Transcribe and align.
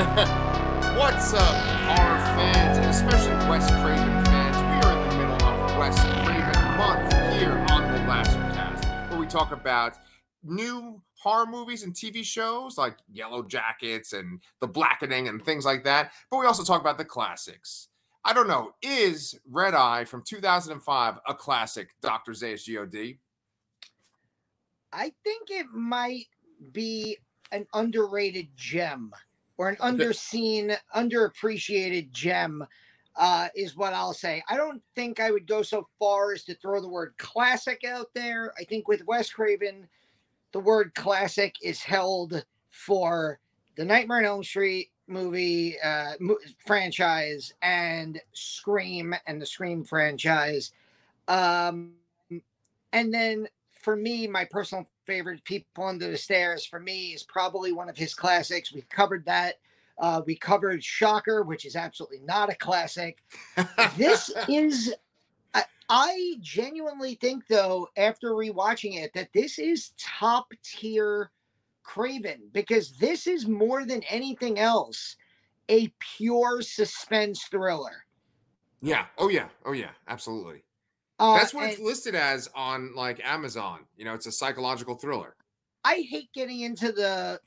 What's 0.96 1.34
up, 1.34 1.54
horror 1.84 2.18
fans, 2.34 2.78
and 2.78 2.86
especially 2.86 3.34
Wes 3.50 3.70
Craven 3.82 4.24
fans? 4.24 4.56
We 4.56 4.88
are 4.88 4.96
in 4.96 5.10
the 5.10 5.16
middle 5.16 5.46
of 5.46 5.76
Wes 5.76 6.00
Craven 6.00 6.76
month 6.78 7.12
here 7.34 7.52
on 7.70 7.82
the 7.82 7.98
Lasser 8.08 8.38
Cast, 8.54 9.10
where 9.10 9.20
we 9.20 9.26
talk 9.26 9.52
about 9.52 9.98
new 10.42 11.02
horror 11.16 11.44
movies 11.44 11.82
and 11.82 11.92
TV 11.92 12.24
shows 12.24 12.78
like 12.78 12.96
Yellowjackets 13.14 14.14
and 14.14 14.40
The 14.60 14.68
Blackening 14.68 15.28
and 15.28 15.44
things 15.44 15.66
like 15.66 15.84
that. 15.84 16.12
But 16.30 16.38
we 16.38 16.46
also 16.46 16.64
talk 16.64 16.80
about 16.80 16.96
the 16.96 17.04
classics. 17.04 17.88
I 18.24 18.32
don't 18.32 18.48
know, 18.48 18.72
is 18.80 19.38
Red 19.50 19.74
Eye 19.74 20.06
from 20.06 20.22
2005 20.26 21.18
a 21.28 21.34
classic, 21.34 21.90
Dr. 22.00 22.32
Zayas 22.32 22.66
God? 22.66 23.18
I 24.94 25.12
think 25.24 25.50
it 25.50 25.66
might 25.74 26.28
be 26.72 27.18
an 27.52 27.66
underrated 27.74 28.48
gem 28.56 29.12
or 29.60 29.68
an 29.68 29.76
underseen, 29.76 30.74
underappreciated 30.96 32.10
gem, 32.12 32.66
uh, 33.16 33.48
is 33.54 33.76
what 33.76 33.92
I'll 33.92 34.14
say. 34.14 34.42
I 34.48 34.56
don't 34.56 34.80
think 34.94 35.20
I 35.20 35.30
would 35.30 35.46
go 35.46 35.60
so 35.60 35.86
far 35.98 36.32
as 36.32 36.44
to 36.44 36.54
throw 36.54 36.80
the 36.80 36.88
word 36.88 37.12
classic 37.18 37.84
out 37.84 38.06
there. 38.14 38.54
I 38.58 38.64
think 38.64 38.88
with 38.88 39.06
Wes 39.06 39.30
Craven, 39.30 39.86
the 40.52 40.60
word 40.60 40.94
classic 40.94 41.56
is 41.62 41.82
held 41.82 42.42
for 42.70 43.38
the 43.76 43.84
Nightmare 43.84 44.20
on 44.20 44.24
Elm 44.24 44.44
Street 44.44 44.92
movie 45.08 45.78
uh, 45.84 46.12
franchise 46.64 47.52
and 47.60 48.18
Scream 48.32 49.14
and 49.26 49.42
the 49.42 49.46
Scream 49.46 49.84
franchise. 49.84 50.72
Um, 51.28 51.92
and 52.94 53.12
then 53.12 53.46
for 53.72 53.94
me, 53.94 54.26
my 54.26 54.46
personal 54.46 54.88
favorite, 55.10 55.42
People 55.42 55.86
Under 55.86 56.08
the 56.08 56.16
Stairs, 56.16 56.64
for 56.64 56.78
me 56.78 57.08
is 57.08 57.24
probably 57.24 57.72
one 57.72 57.88
of 57.88 57.96
his 57.96 58.14
classics. 58.14 58.72
We've 58.72 58.88
covered 58.88 59.24
that. 59.26 59.56
Uh, 59.98 60.22
we 60.24 60.36
covered 60.36 60.84
Shocker, 60.84 61.42
which 61.42 61.66
is 61.66 61.74
absolutely 61.74 62.20
not 62.20 62.48
a 62.48 62.54
classic. 62.54 63.18
this 63.96 64.30
is, 64.48 64.94
I, 65.52 65.64
I 65.88 66.34
genuinely 66.40 67.16
think, 67.16 67.48
though, 67.48 67.88
after 67.96 68.30
rewatching 68.30 69.02
it, 69.02 69.12
that 69.14 69.30
this 69.34 69.58
is 69.58 69.90
top 69.98 70.52
tier 70.62 71.32
Craven 71.82 72.42
because 72.52 72.92
this 72.92 73.26
is 73.26 73.48
more 73.48 73.84
than 73.84 74.04
anything 74.04 74.60
else 74.60 75.16
a 75.68 75.92
pure 75.98 76.62
suspense 76.62 77.42
thriller. 77.50 78.04
Yeah. 78.80 79.06
Oh, 79.18 79.28
yeah. 79.28 79.48
Oh, 79.64 79.72
yeah. 79.72 79.90
Absolutely. 80.06 80.62
Uh, 81.20 81.34
That's 81.34 81.52
what 81.52 81.68
it's 81.68 81.78
listed 81.78 82.14
as 82.14 82.48
on 82.54 82.94
like 82.96 83.20
Amazon. 83.22 83.80
You 83.98 84.06
know, 84.06 84.14
it's 84.14 84.26
a 84.26 84.32
psychological 84.32 84.94
thriller. 84.94 85.36
I 85.84 85.96
hate 86.08 86.30
getting 86.34 86.60
into 86.60 86.92
the 86.92 87.40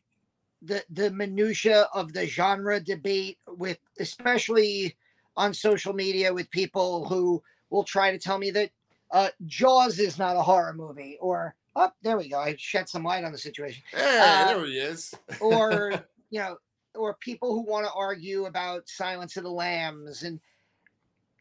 the 0.62 0.84
the 0.92 1.10
minutia 1.10 1.88
of 1.94 2.14
the 2.14 2.28
genre 2.28 2.80
debate 2.80 3.40
with 3.48 3.80
especially 4.00 4.96
on 5.36 5.54
social 5.54 5.92
media 5.94 6.32
with 6.32 6.50
people 6.52 7.06
who 7.08 7.42
will 7.72 7.84
try 7.84 8.12
to 8.12 8.20
tell 8.20 8.38
me 8.38 8.52
that 8.52 8.70
uh, 9.12 9.30
Jaws 9.48 10.00
is 10.00 10.20
not 10.20 10.36
a 10.38 10.42
horror 10.42 10.74
movie 10.74 11.18
or 11.20 11.56
oh 11.76 11.92
there 12.04 12.18
we 12.18 12.30
go 12.30 12.40
I 12.40 12.56
shed 12.58 12.88
some 12.88 13.04
light 13.04 13.24
on 13.24 13.32
the 13.32 13.38
situation 13.38 13.82
Hey, 13.92 14.20
Uh, 14.22 14.46
there 14.46 14.66
he 14.66 14.78
is. 14.78 15.14
or 15.42 15.94
you 16.30 16.40
know 16.40 16.58
or 16.96 17.16
people 17.16 17.54
who 17.54 17.62
want 17.62 17.86
to 17.88 17.92
argue 17.94 18.46
about 18.46 18.88
Silence 18.88 19.36
of 19.36 19.44
the 19.44 19.50
Lambs 19.50 20.22
and 20.24 20.40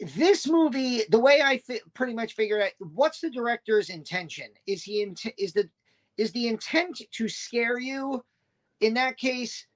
this 0.03 0.49
movie 0.49 1.03
the 1.11 1.19
way 1.19 1.41
I 1.43 1.59
fi- 1.59 1.81
pretty 1.95 2.15
much 2.15 2.35
figure 2.35 2.63
out 2.63 2.73
what's 2.79 3.21
the 3.21 3.31
director's 3.31 3.89
intention? 3.89 4.47
Is 4.67 4.83
he 4.83 5.03
int- 5.03 5.35
is 5.39 5.53
the 5.53 5.69
is 6.17 6.33
the 6.33 6.49
intent 6.49 7.01
to 7.13 7.29
scare 7.29 7.79
you? 7.79 8.25
In 8.81 8.95
that 8.95 9.17
case 9.17 9.67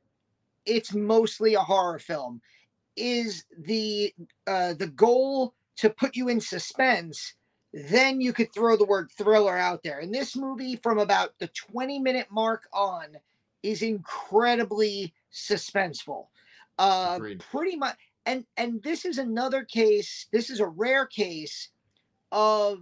it's 0.65 0.93
mostly 0.93 1.55
a 1.55 1.61
horror 1.61 1.99
film. 1.99 2.41
Is 2.97 3.45
the 3.59 4.13
uh 4.47 4.75
the 4.75 4.89
goal 4.89 5.55
to 5.77 5.91
put 5.91 6.17
you 6.17 6.29
in 6.29 6.41
suspense 6.41 7.35
then 7.73 8.23
you 8.23 8.33
could 8.33 8.51
throw 8.55 8.75
the 8.75 8.87
word 8.87 9.11
thriller 9.19 9.55
out 9.55 9.83
there. 9.83 9.99
And 9.99 10.15
this 10.15 10.35
movie 10.35 10.77
from 10.77 10.99
about 10.99 11.39
the 11.39 11.49
20 11.49 11.99
minute 11.99 12.27
mark 12.31 12.67
on 12.73 13.09
is 13.63 13.83
incredibly 13.83 15.13
suspenseful. 15.33 16.27
Uh 16.79 17.15
Agreed. 17.17 17.45
pretty 17.51 17.77
much 17.77 17.97
and 18.27 18.45
and 18.57 18.83
this 18.83 19.05
is 19.05 19.19
another 19.19 19.65
case 19.65 20.27
this 20.33 20.51
is 20.51 20.61
a 20.61 20.67
rare 20.67 21.07
case 21.07 21.71
of 22.33 22.79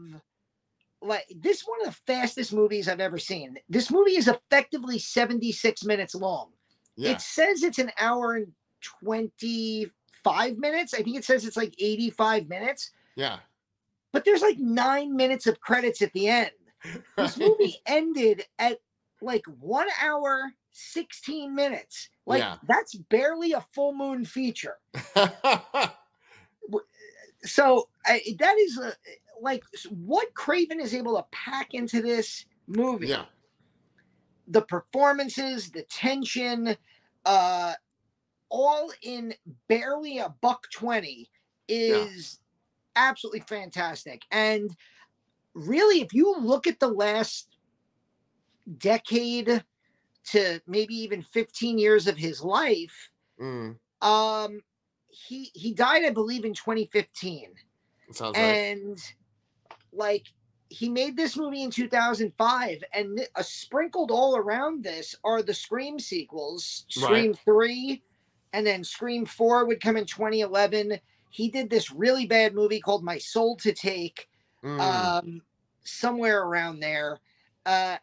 like 1.03 1.25
this 1.37 1.62
one 1.66 1.87
of 1.87 1.94
the 1.94 2.12
fastest 2.12 2.53
movies 2.53 2.88
i've 2.88 3.00
ever 3.00 3.19
seen. 3.19 3.56
This 3.69 3.91
movie 3.91 4.16
is 4.16 4.27
effectively 4.27 4.99
76 4.99 5.84
minutes 5.84 6.15
long. 6.15 6.50
Yeah. 6.97 7.10
it 7.10 7.21
says 7.21 7.62
it's 7.62 7.78
an 7.78 7.91
hour 7.99 8.34
and 8.34 8.53
25 9.00 10.56
minutes. 10.59 10.94
I 10.94 11.03
think 11.03 11.16
it 11.16 11.25
says 11.25 11.44
it's 11.44 11.56
like 11.56 11.75
85 11.78 12.49
minutes. 12.49 12.91
Yeah. 13.16 13.38
but 14.12 14.25
there's 14.25 14.43
like 14.43 14.59
nine 14.59 15.15
minutes 15.15 15.47
of 15.47 15.61
credits 15.61 16.03
at 16.03 16.12
the 16.12 16.28
end. 16.28 16.50
This 17.16 17.38
movie 17.38 17.76
ended 17.87 18.44
at 18.59 18.78
like 19.22 19.44
one 19.61 19.88
hour 20.03 20.53
16 20.74 21.54
minutes 21.54 22.10
like 22.26 22.40
Yeah. 22.40 22.56
that's 22.66 22.94
barely 22.94 23.52
a 23.52 23.64
full 23.72 23.94
moon 23.94 24.24
feature 24.24 24.78
so 27.44 27.88
I, 28.06 28.20
that 28.38 28.56
is 28.58 28.78
a, 28.78 28.92
like 29.40 29.62
what 29.90 30.32
Craven 30.34 30.80
is 30.80 30.94
able 30.94 31.16
to 31.16 31.24
pack 31.30 31.74
into 31.74 32.00
this 32.02 32.46
movie. 32.66 33.08
yeah. 33.08 33.24
The 34.48 34.62
performances, 34.62 35.70
the 35.70 35.82
tension, 35.84 36.76
uh, 37.24 37.72
all 38.50 38.92
in 39.02 39.34
barely 39.68 40.18
a 40.18 40.34
buck 40.42 40.66
twenty 40.70 41.30
is 41.66 42.40
absolutely 42.94 43.40
fantastic. 43.40 44.22
And 44.30 44.70
really, 45.54 46.00
if 46.02 46.12
you 46.12 46.36
look 46.38 46.66
at 46.66 46.78
the 46.78 46.88
last 46.88 47.48
decade 48.78 49.64
to 50.26 50.60
maybe 50.66 50.94
even 50.96 51.22
15 51.22 51.78
years 51.78 52.06
of 52.06 52.16
his 52.16 52.42
life, 52.42 53.10
Mm, 53.40 53.78
um, 54.02 54.62
he 55.08 55.50
he 55.54 55.74
died, 55.74 56.04
I 56.04 56.10
believe, 56.10 56.44
in 56.44 56.54
2015 56.54 57.54
sounds 58.12 58.40
right. 58.40 58.60
and 58.60 58.98
like 59.92 60.26
he 60.68 60.88
made 60.88 61.16
this 61.16 61.36
movie 61.36 61.62
in 61.62 61.70
2005 61.70 62.82
and 62.92 63.28
uh, 63.36 63.42
sprinkled 63.42 64.10
all 64.10 64.36
around 64.36 64.82
this 64.82 65.14
are 65.24 65.42
the 65.42 65.54
scream 65.54 65.98
sequels 65.98 66.84
Right. 66.96 67.28
scream 67.28 67.34
3 67.34 68.02
and 68.52 68.66
then 68.66 68.82
scream 68.84 69.26
4 69.26 69.66
would 69.66 69.80
come 69.80 69.96
in 69.96 70.06
2011 70.06 70.98
he 71.28 71.50
did 71.50 71.70
this 71.70 71.92
really 71.92 72.26
bad 72.26 72.54
movie 72.54 72.80
called 72.80 73.04
my 73.04 73.18
soul 73.18 73.56
to 73.56 73.72
take 73.72 74.28
Mm, 74.62 75.14
um 75.18 75.42
somewhere 75.84 76.42
around 76.42 76.80
there. 76.80 77.20
Uh 77.66 77.98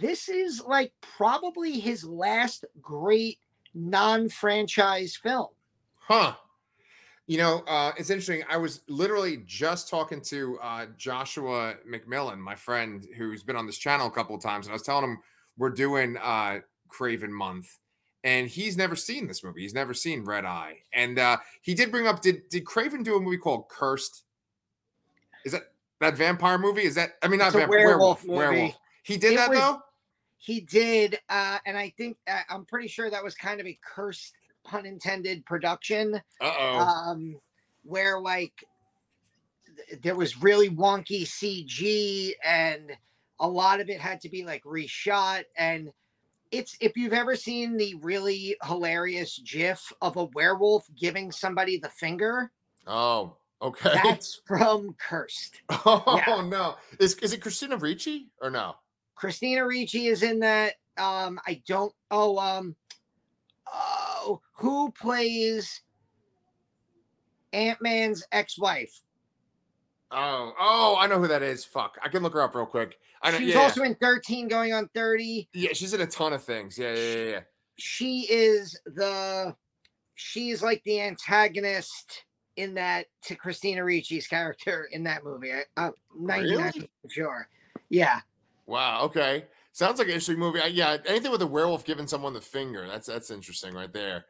this 0.00 0.28
is 0.28 0.62
like 0.66 0.92
probably 1.00 1.78
his 1.78 2.04
last 2.04 2.64
great 2.80 3.38
non-franchise 3.74 5.16
film 5.16 5.48
huh. 6.08 6.34
You 7.26 7.36
know, 7.36 7.62
uh, 7.68 7.92
it's 7.98 8.08
interesting. 8.08 8.42
I 8.48 8.56
was 8.56 8.80
literally 8.88 9.42
just 9.44 9.90
talking 9.90 10.22
to 10.22 10.58
uh, 10.62 10.86
Joshua 10.96 11.74
McMillan, 11.86 12.38
my 12.38 12.54
friend 12.54 13.06
who's 13.18 13.42
been 13.42 13.54
on 13.54 13.66
this 13.66 13.76
channel 13.76 14.06
a 14.06 14.10
couple 14.10 14.34
of 14.34 14.42
times, 14.42 14.66
and 14.66 14.72
I 14.72 14.74
was 14.74 14.82
telling 14.82 15.04
him 15.04 15.18
we're 15.58 15.68
doing 15.68 16.16
uh, 16.16 16.60
Craven 16.88 17.30
Month, 17.30 17.76
and 18.24 18.48
he's 18.48 18.78
never 18.78 18.96
seen 18.96 19.28
this 19.28 19.44
movie. 19.44 19.60
He's 19.60 19.74
never 19.74 19.92
seen 19.92 20.24
Red 20.24 20.46
Eye, 20.46 20.78
and 20.94 21.18
uh, 21.18 21.36
he 21.60 21.74
did 21.74 21.90
bring 21.90 22.06
up 22.06 22.22
did 22.22 22.48
did 22.48 22.64
Craven 22.64 23.02
do 23.02 23.16
a 23.16 23.20
movie 23.20 23.36
called 23.36 23.68
Cursed? 23.68 24.24
Is 25.44 25.52
that 25.52 25.64
that 26.00 26.16
vampire 26.16 26.56
movie? 26.56 26.84
Is 26.84 26.94
that 26.94 27.18
I 27.22 27.28
mean 27.28 27.40
not 27.40 27.52
vampire 27.52 27.68
werewolf 27.68 28.24
werewolf 28.24 28.26
movie. 28.26 28.38
werewolf. 28.38 28.78
He 29.08 29.16
did 29.16 29.32
It 29.32 29.36
that 29.36 29.48
was- 29.50 29.58
though. 29.58 29.80
He 30.36 30.60
did, 30.60 31.18
uh, 31.28 31.58
and 31.66 31.76
I 31.76 31.92
think 31.96 32.16
uh, 32.28 32.42
I'm 32.48 32.64
pretty 32.64 32.86
sure 32.86 33.10
that 33.10 33.24
was 33.24 33.34
kind 33.34 33.58
of 33.60 33.66
a 33.66 33.76
cursed, 33.82 34.34
pun 34.64 34.86
intended 34.86 35.44
production, 35.46 36.14
Uh 36.40 36.54
oh. 36.60 36.78
um, 36.78 37.36
where 37.82 38.20
like 38.20 38.52
th- 39.88 40.00
there 40.00 40.14
was 40.14 40.40
really 40.40 40.70
wonky 40.70 41.22
CG, 41.22 42.32
and 42.44 42.92
a 43.40 43.48
lot 43.48 43.80
of 43.80 43.88
it 43.90 44.00
had 44.00 44.20
to 44.20 44.28
be 44.28 44.44
like 44.44 44.62
reshot. 44.62 45.42
And 45.56 45.90
it's 46.52 46.76
if 46.80 46.96
you've 46.96 47.12
ever 47.14 47.34
seen 47.34 47.76
the 47.76 47.94
really 47.96 48.56
hilarious 48.62 49.40
GIF 49.44 49.92
of 50.00 50.16
a 50.16 50.24
werewolf 50.34 50.86
giving 50.96 51.32
somebody 51.32 51.78
the 51.78 51.88
finger, 51.90 52.52
oh, 52.86 53.36
okay. 53.60 53.90
that's 54.04 54.40
from 54.46 54.94
Cursed. 55.00 55.62
oh 55.84 56.22
yeah. 56.26 56.42
no. 56.48 56.76
Is 57.00 57.14
is 57.16 57.32
it 57.32 57.40
Christina 57.42 57.76
Ricci 57.76 58.28
or 58.40 58.50
no? 58.50 58.76
Christina 59.22 59.66
Ricci 59.66 60.06
is 60.06 60.22
in 60.22 60.38
that. 60.40 60.74
Um, 60.96 61.38
I 61.46 61.60
don't. 61.66 61.92
Oh, 62.10 62.38
um, 62.38 62.74
oh, 63.72 64.40
who 64.52 64.90
plays 64.92 65.82
Ant 67.52 67.80
Man's 67.82 68.24
ex-wife? 68.32 68.92
Oh, 70.10 70.52
oh, 70.58 70.96
I 70.98 71.06
know 71.06 71.18
who 71.18 71.28
that 71.28 71.42
is. 71.42 71.64
Fuck, 71.64 71.98
I 72.02 72.08
can 72.08 72.22
look 72.22 72.32
her 72.32 72.42
up 72.42 72.54
real 72.54 72.64
quick. 72.66 72.98
I 73.22 73.32
know. 73.32 73.38
She's 73.38 73.54
Yeah, 73.54 73.60
also 73.60 73.82
in 73.82 73.94
13 73.96 74.48
going 74.48 74.72
on 74.72 74.88
30. 74.94 75.48
yeah, 75.52 75.70
she's 75.72 75.92
in 75.92 76.00
a 76.00 76.06
ton 76.06 76.32
of 76.32 76.42
things. 76.42 76.78
Yeah, 76.78 76.94
yeah, 76.94 77.14
yeah. 77.14 77.30
yeah. 77.30 77.40
she 77.76 78.20
is 78.30 78.80
the 78.86 79.54
she's 80.14 80.62
like 80.62 80.82
the 80.84 81.00
antagonist 81.00 82.24
in 82.56 82.74
that 82.74 83.06
to 83.22 83.34
Christina 83.34 83.84
Ricci's 83.84 84.26
character 84.26 84.88
in 84.92 85.02
that 85.04 85.24
movie. 85.24 85.52
I, 85.52 85.62
I'm 85.76 85.92
99 86.18 86.58
Really? 86.74 86.90
sure. 87.08 87.48
Yeah. 87.88 88.20
Wow. 88.68 89.00
Okay. 89.04 89.46
Sounds 89.72 89.98
like 89.98 90.08
an 90.08 90.12
interesting 90.12 90.38
movie. 90.38 90.60
I, 90.60 90.66
yeah. 90.66 90.98
Anything 91.06 91.32
with 91.32 91.42
a 91.42 91.46
werewolf 91.46 91.84
giving 91.84 92.06
someone 92.06 92.34
the 92.34 92.40
finger. 92.40 92.86
That's 92.86 93.06
that's 93.06 93.30
interesting 93.30 93.74
right 93.74 93.92
there. 93.92 94.26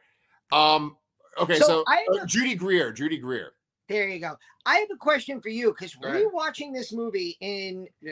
Um. 0.51 0.95
Okay. 1.39 1.59
So 1.59 1.65
So, 1.65 1.83
I 1.87 2.05
uh, 2.11 2.23
a- 2.23 2.25
Judy 2.25 2.55
Greer. 2.55 2.91
Judy 2.91 3.17
Greer. 3.17 3.51
There 3.89 4.07
you 4.07 4.19
go. 4.19 4.35
I 4.65 4.77
have 4.77 4.89
a 4.93 4.97
question 4.97 5.41
for 5.41 5.49
you 5.49 5.69
because 5.73 5.95
rewatching 5.95 6.73
this 6.73 6.93
movie 6.93 7.37
in 7.41 7.87
uh, 8.07 8.11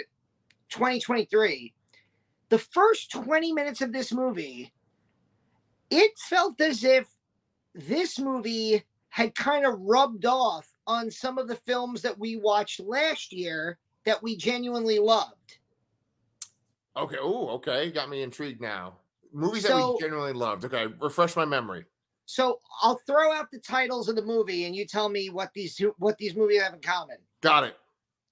2023, 0.69 1.71
the 2.50 2.57
first 2.57 3.12
20 3.12 3.53
minutes 3.53 3.81
of 3.81 3.94
this 3.94 4.12
movie, 4.12 4.73
it 5.91 6.12
felt 6.18 6.59
as 6.62 6.83
if 6.83 7.07
this 7.75 8.18
movie 8.18 8.83
had 9.09 9.35
kind 9.35 9.68
of 9.68 9.80
rubbed 9.80 10.25
off 10.25 10.68
on 10.88 11.12
some 11.12 11.38
of 11.38 11.47
the 11.47 11.56
films 11.56 12.01
that 12.01 12.18
we 12.18 12.38
watched 12.38 12.80
last 12.80 13.31
year 13.31 13.77
that 14.03 14.21
we 14.23 14.35
genuinely 14.35 14.97
loved. 14.97 15.59
Okay. 16.97 17.17
Oh. 17.19 17.49
Okay. 17.49 17.91
Got 17.91 18.09
me 18.09 18.21
intrigued 18.23 18.61
now. 18.61 18.97
Movies 19.33 19.63
that 19.63 19.75
we 19.75 19.97
genuinely 19.99 20.33
loved. 20.33 20.65
Okay. 20.65 20.88
Refresh 20.99 21.35
my 21.35 21.45
memory. 21.45 21.85
So 22.25 22.59
I'll 22.81 22.99
throw 23.07 23.31
out 23.31 23.51
the 23.51 23.59
titles 23.59 24.09
of 24.09 24.15
the 24.15 24.21
movie 24.21 24.65
and 24.65 24.75
you 24.75 24.85
tell 24.85 25.07
me 25.09 25.29
what 25.29 25.51
these 25.53 25.79
what 25.97 26.17
these 26.17 26.35
movies 26.35 26.61
have 26.61 26.73
in 26.73 26.81
common. 26.81 27.17
Got 27.41 27.63
it. 27.65 27.77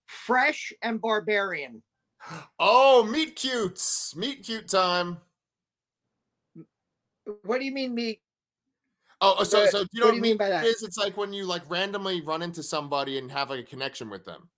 Fresh 0.07 0.73
and 0.81 0.99
Barbarian. 1.01 1.81
Oh, 2.59 3.03
meet 3.03 3.35
cutes. 3.35 4.15
Meet 4.15 4.43
cute 4.43 4.67
time. 4.67 5.17
What 7.43 7.59
do 7.59 7.65
you 7.65 7.71
mean 7.71 7.93
me? 7.93 8.19
Oh, 9.21 9.43
so 9.43 9.61
What- 9.61 9.69
so 9.71 9.79
you 9.79 9.87
what 10.01 10.05
know 10.05 10.09
do 10.11 10.15
you 10.17 10.21
mean 10.21 10.37
by 10.37 10.49
that? 10.49 10.65
Is 10.65 10.83
it's 10.83 10.97
like 10.97 11.17
when 11.17 11.33
you 11.33 11.45
like 11.45 11.69
randomly 11.69 12.21
run 12.21 12.41
into 12.41 12.63
somebody 12.63 13.17
and 13.17 13.31
have 13.31 13.49
like 13.49 13.59
a 13.59 13.63
connection 13.63 14.09
with 14.09 14.25
them. 14.25 14.49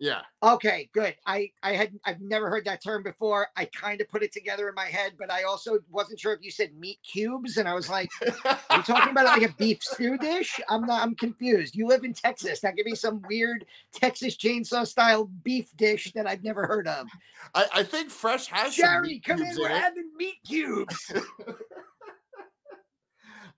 Yeah. 0.00 0.20
Okay, 0.44 0.88
good. 0.92 1.16
I 1.26 1.50
I 1.64 1.72
had 1.72 1.92
I've 2.04 2.20
never 2.20 2.48
heard 2.48 2.64
that 2.66 2.80
term 2.80 3.02
before. 3.02 3.48
I 3.56 3.64
kind 3.64 4.00
of 4.00 4.08
put 4.08 4.22
it 4.22 4.30
together 4.32 4.68
in 4.68 4.74
my 4.76 4.84
head, 4.84 5.14
but 5.18 5.28
I 5.32 5.42
also 5.42 5.80
wasn't 5.90 6.20
sure 6.20 6.32
if 6.32 6.38
you 6.40 6.52
said 6.52 6.72
meat 6.78 7.00
cubes, 7.02 7.56
and 7.56 7.68
I 7.68 7.74
was 7.74 7.88
like, 7.88 8.08
"Are 8.44 8.76
you 8.76 8.82
talking 8.84 9.10
about 9.10 9.24
like 9.24 9.42
a 9.42 9.52
beef 9.54 9.82
stew 9.82 10.16
dish?" 10.16 10.60
I'm 10.68 10.86
not. 10.86 11.02
I'm 11.02 11.16
confused. 11.16 11.74
You 11.74 11.88
live 11.88 12.04
in 12.04 12.12
Texas. 12.14 12.62
Now 12.62 12.70
give 12.70 12.86
me 12.86 12.94
some 12.94 13.20
weird 13.28 13.64
Texas 13.92 14.36
chainsaw 14.36 14.86
style 14.86 15.24
beef 15.42 15.76
dish 15.76 16.12
that 16.12 16.28
I've 16.28 16.44
never 16.44 16.64
heard 16.64 16.86
of. 16.86 17.08
I, 17.56 17.66
I 17.74 17.82
think 17.82 18.10
Fresh 18.10 18.46
has 18.46 18.76
some 18.76 18.84
Jerry, 18.84 19.08
meat 19.08 19.24
come 19.24 19.40
in. 19.40 19.46
cubes 19.46 19.58
We're 19.58 19.68
having 19.68 20.10
meat 20.16 20.36
cubes. 20.46 21.12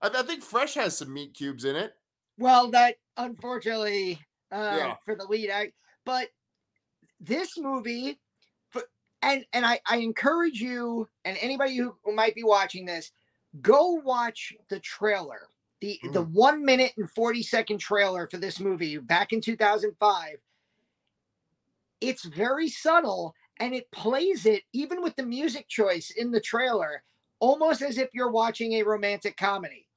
I, 0.01 0.09
I 0.09 0.23
think 0.23 0.41
Fresh 0.43 0.73
has 0.75 0.97
some 0.97 1.13
meat 1.13 1.33
cubes 1.35 1.65
in 1.65 1.75
it. 1.75 1.93
Well, 2.39 2.71
that 2.71 2.95
unfortunately 3.17 4.19
uh, 4.51 4.75
Yeah. 4.77 4.95
for 5.05 5.15
the 5.15 5.25
lead 5.25 5.49
act, 5.51 5.73
but 6.05 6.29
this 7.19 7.57
movie, 7.57 8.19
and 9.21 9.45
and 9.53 9.65
I 9.65 9.79
I 9.87 9.97
encourage 9.97 10.59
you 10.59 11.07
and 11.25 11.37
anybody 11.41 11.77
who, 11.77 11.95
who 12.03 12.15
might 12.15 12.35
be 12.35 12.43
watching 12.43 12.85
this, 12.85 13.11
go 13.61 14.01
watch 14.03 14.53
the 14.69 14.79
trailer, 14.79 15.49
the 15.79 15.99
the 16.11 16.23
mm-hmm. 16.23 16.33
one 16.33 16.65
minute 16.65 16.93
and 16.97 17.09
forty 17.09 17.43
second 17.43 17.77
trailer 17.79 18.27
for 18.27 18.37
this 18.37 18.59
movie 18.59 18.97
back 18.97 19.33
in 19.33 19.41
two 19.41 19.55
thousand 19.55 19.95
five. 19.99 20.37
It's 21.99 22.25
very 22.25 22.67
subtle 22.67 23.35
and 23.59 23.75
it 23.75 23.91
plays 23.91 24.47
it 24.47 24.63
even 24.73 25.03
with 25.03 25.15
the 25.15 25.25
music 25.25 25.67
choice 25.67 26.09
in 26.17 26.31
the 26.31 26.41
trailer, 26.41 27.03
almost 27.39 27.83
as 27.83 27.99
if 27.99 28.09
you're 28.11 28.31
watching 28.31 28.73
a 28.73 28.83
romantic 28.83 29.37
comedy. 29.37 29.87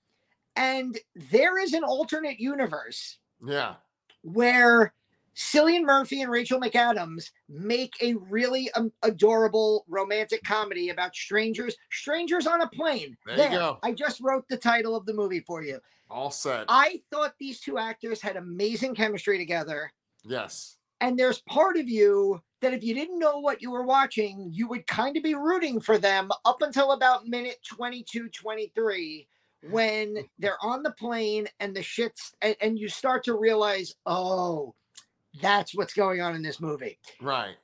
And 0.57 0.99
there 1.31 1.59
is 1.59 1.73
an 1.73 1.83
alternate 1.83 2.39
universe 2.39 3.19
Yeah. 3.43 3.77
where 4.23 4.93
Cillian 5.37 5.83
Murphy 5.83 6.23
and 6.23 6.31
Rachel 6.31 6.61
McAdams 6.61 7.31
make 7.49 7.95
a 8.01 8.15
really 8.15 8.71
um, 8.73 8.93
adorable 9.03 9.85
romantic 9.89 10.43
comedy 10.45 10.91
about 10.91 11.15
strangers, 11.15 11.77
strangers 11.91 12.47
on 12.47 12.61
a 12.61 12.69
plane. 12.69 13.17
There 13.27 13.51
you 13.51 13.59
go. 13.59 13.79
I 13.83 13.93
just 13.93 14.21
wrote 14.21 14.47
the 14.49 14.57
title 14.57 14.97
of 14.97 15.07
the 15.07 15.15
movie 15.15 15.41
for 15.41 15.63
you. 15.63 15.81
All 16.11 16.31
set. 16.31 16.67
I 16.69 17.01
thought 17.11 17.35
these 17.39 17.61
two 17.61 17.79
actors 17.79 18.21
had 18.21 18.37
amazing 18.37 18.95
chemistry 18.95 19.39
together. 19.39 19.93
yes. 20.25 20.77
And 21.01 21.19
there's 21.19 21.43
part 21.43 21.77
of 21.77 21.87
you 21.87 22.41
that 22.63 22.73
if 22.73 22.83
you 22.83 22.95
didn't 22.95 23.19
know 23.19 23.39
what 23.39 23.61
you 23.61 23.71
were 23.71 23.85
watching, 23.85 24.49
you 24.51 24.69
would 24.69 24.87
kind 24.87 25.17
of 25.17 25.23
be 25.23 25.35
rooting 25.35 25.81
for 25.81 25.99
them 25.99 26.31
up 26.47 26.63
until 26.63 26.93
about 26.93 27.27
minute 27.27 27.59
22, 27.69 28.29
23, 28.31 29.29
when 29.69 30.17
they're 30.39 30.63
on 30.63 30.83
the 30.83 30.93
plane 30.93 31.47
and 31.61 31.77
the 31.77 31.83
shit's, 31.83 32.33
and, 32.41 32.57
and 32.63 32.79
you 32.79 32.89
start 32.89 33.25
to 33.25 33.35
realize, 33.35 33.95
oh, 34.07 34.75
that's 35.41 35.75
what's 35.75 35.95
going 35.95 36.21
on 36.21 36.35
in 36.35 36.43
this 36.43 36.61
movie. 36.61 36.99
Right. 37.21 37.57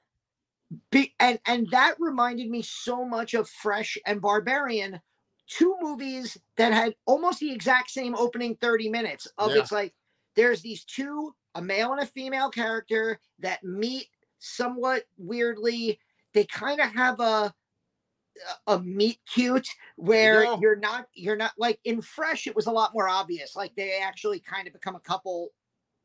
Be, 0.91 1.15
and, 1.19 1.39
and 1.47 1.69
that 1.71 1.97
reminded 1.99 2.49
me 2.49 2.63
so 2.63 3.05
much 3.05 3.35
of 3.35 3.49
Fresh 3.49 3.99
and 4.07 4.21
Barbarian, 4.21 5.01
two 5.49 5.77
movies 5.81 6.39
that 6.57 6.73
had 6.73 6.95
almost 7.07 7.41
the 7.41 7.51
exact 7.53 7.91
same 7.91 8.15
opening 8.15 8.57
30 8.57 8.89
minutes 8.89 9.27
of 9.37 9.51
Yeah. 9.51 9.59
it's 9.59 9.73
like 9.73 9.93
there's 10.37 10.63
these 10.63 10.85
two 10.85 11.35
a 11.57 11.63
male 11.63 11.93
and 11.93 12.01
a 12.01 12.07
female 12.07 12.51
character 12.51 13.19
that 13.41 13.65
meet 13.65 14.07
somewhat 14.39 15.03
weirdly 15.19 15.99
they 16.33 16.45
kind 16.45 16.81
of 16.81 16.87
have 16.95 17.19
a 17.19 17.53
a 18.69 18.79
meet 18.81 19.19
cute 19.27 19.69
where 19.97 20.45
you're 20.61 20.77
not 20.77 21.07
you're 21.15 21.37
not 21.37 21.53
like 21.59 21.81
in 21.85 22.01
fresh 22.01 22.47
it 22.47 22.55
was 22.55 22.67
a 22.67 22.71
lot 22.71 22.95
more 22.95 23.09
obvious 23.09 23.57
like 23.57 23.75
they 23.75 23.99
actually 24.01 24.39
kind 24.41 24.67
of 24.67 24.73
become 24.73 24.95
a 24.95 25.01
couple 25.01 25.49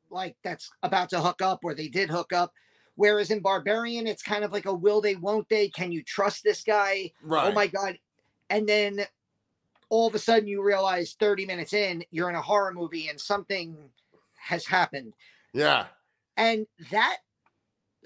like 0.10 0.36
that's 0.44 0.70
about 0.84 1.10
to 1.10 1.20
hook 1.20 1.42
up 1.42 1.60
or 1.64 1.74
they 1.74 1.88
did 1.88 2.10
hook 2.10 2.32
up 2.34 2.52
whereas 2.96 3.32
in 3.32 3.40
barbarian 3.42 4.08
it's 4.08 4.24
kind 4.24 4.44
of 4.44 4.52
like 4.52 4.66
a 4.66 4.74
will 4.74 5.02
they 5.02 5.16
won't 5.16 5.48
they 5.50 5.68
can 5.70 5.92
you 5.92 6.02
trust 6.04 6.44
this 6.44 6.64
guy 6.64 7.12
oh 7.24 7.28
Right. 7.28 7.48
oh 7.48 7.52
my 7.54 7.68
god 7.68 7.98
and 8.50 8.68
then 8.68 9.06
all 9.90 10.08
of 10.08 10.16
a 10.16 10.20
sudden 10.20 10.48
you 10.48 10.64
realize 10.64 11.16
30 11.20 11.46
minutes 11.46 11.74
in 11.74 12.04
you're 12.12 12.30
in 12.30 12.36
a 12.36 12.42
horror 12.42 12.74
movie 12.74 13.08
and 13.10 13.20
something 13.20 13.76
has 14.36 14.66
happened 14.66 15.14
Yeah. 15.54 15.88
and 16.38 16.68
that 16.92 17.18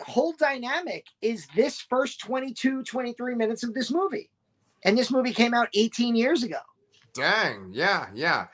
whole 0.01 0.33
dynamic 0.33 1.05
is 1.21 1.45
this 1.55 1.81
first 1.81 2.21
22 2.21 2.83
23 2.83 3.35
minutes 3.35 3.63
of 3.63 3.73
this 3.73 3.91
movie 3.91 4.29
and 4.85 4.97
this 4.97 5.11
movie 5.11 5.33
came 5.33 5.53
out 5.53 5.67
18 5.73 6.15
years 6.15 6.43
ago 6.43 6.59
Dang. 7.15 7.71
Yeah. 7.73 8.05
Yeah. 8.13 8.47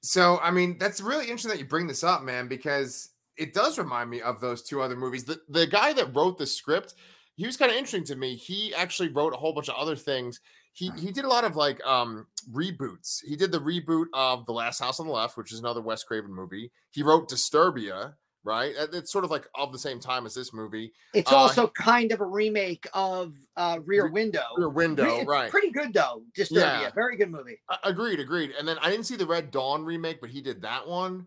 So, 0.00 0.38
I 0.40 0.50
mean, 0.50 0.78
that's 0.78 1.00
really 1.00 1.24
interesting 1.24 1.50
that 1.50 1.58
you 1.58 1.64
bring 1.64 1.86
this 1.86 2.04
up, 2.04 2.22
man, 2.22 2.48
because 2.48 3.10
it 3.36 3.54
does 3.54 3.78
remind 3.78 4.10
me 4.10 4.20
of 4.20 4.40
those 4.40 4.62
two 4.62 4.80
other 4.80 4.96
movies. 4.96 5.24
The, 5.24 5.40
the 5.48 5.66
guy 5.66 5.92
that 5.92 6.14
wrote 6.14 6.38
the 6.38 6.46
script, 6.46 6.94
he 7.36 7.46
was 7.46 7.56
kind 7.56 7.70
of 7.70 7.76
interesting 7.76 8.04
to 8.04 8.16
me. 8.16 8.34
He 8.34 8.74
actually 8.74 9.08
wrote 9.08 9.32
a 9.32 9.36
whole 9.36 9.52
bunch 9.52 9.68
of 9.68 9.76
other 9.76 9.96
things. 9.96 10.40
He, 10.72 10.90
he 10.96 11.10
did 11.10 11.24
a 11.24 11.28
lot 11.28 11.44
of 11.44 11.56
like 11.56 11.84
um 11.84 12.26
reboots. 12.52 13.18
He 13.26 13.34
did 13.34 13.50
the 13.50 13.58
reboot 13.58 14.06
of 14.12 14.46
The 14.46 14.52
Last 14.52 14.78
House 14.78 15.00
on 15.00 15.06
the 15.06 15.12
Left, 15.12 15.36
which 15.36 15.52
is 15.52 15.58
another 15.58 15.80
Wes 15.80 16.04
Craven 16.04 16.32
movie. 16.32 16.70
He 16.90 17.02
wrote 17.02 17.28
Disturbia, 17.28 18.14
right? 18.48 18.74
Uh, 18.76 18.86
It's 18.92 19.12
sort 19.12 19.24
of 19.24 19.30
like 19.30 19.46
of 19.54 19.70
the 19.72 19.78
same 19.78 20.00
time 20.00 20.24
as 20.26 20.34
this 20.34 20.52
movie. 20.54 20.92
it's 21.14 21.30
Uh, 21.30 21.36
also 21.36 21.68
kind 21.68 22.10
of 22.12 22.20
a 22.20 22.24
remake 22.26 22.86
of 22.94 23.34
uh 23.56 23.78
rear 23.84 24.08
window 24.10 24.42
Rear 24.56 24.70
Window, 24.70 25.18
It's 25.18 25.28
right? 25.28 25.50
pretty 25.50 25.70
good 25.70 25.92
though 25.92 26.24
disturbia 26.36 26.80
Yeah. 26.82 26.90
very 26.94 27.16
good 27.16 27.30
movie 27.30 27.58
A- 27.70 27.78
Agreed, 27.90 28.18
agreed. 28.20 28.52
And 28.58 28.66
then 28.66 28.78
I 28.78 28.90
didn't 28.90 29.04
see 29.06 29.16
the 29.16 29.26
Red 29.26 29.50
Dawn 29.50 29.84
remake, 29.84 30.20
but 30.20 30.30
he 30.30 30.40
did 30.40 30.62
that 30.62 30.88
one. 30.88 31.26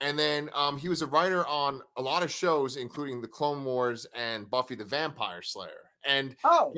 And 0.00 0.18
then 0.18 0.50
um, 0.54 0.76
he 0.78 0.88
was 0.88 1.02
a 1.02 1.06
writer 1.06 1.46
on 1.46 1.80
a 1.96 2.02
lot 2.02 2.22
of 2.22 2.30
shows, 2.30 2.76
including 2.76 3.20
the 3.20 3.28
Clone 3.28 3.64
Wars 3.64 4.06
and 4.14 4.50
Buffy 4.50 4.74
the 4.74 4.84
Vampire 4.84 5.40
Slayer. 5.42 5.90
And 6.04 6.34
oh 6.44 6.74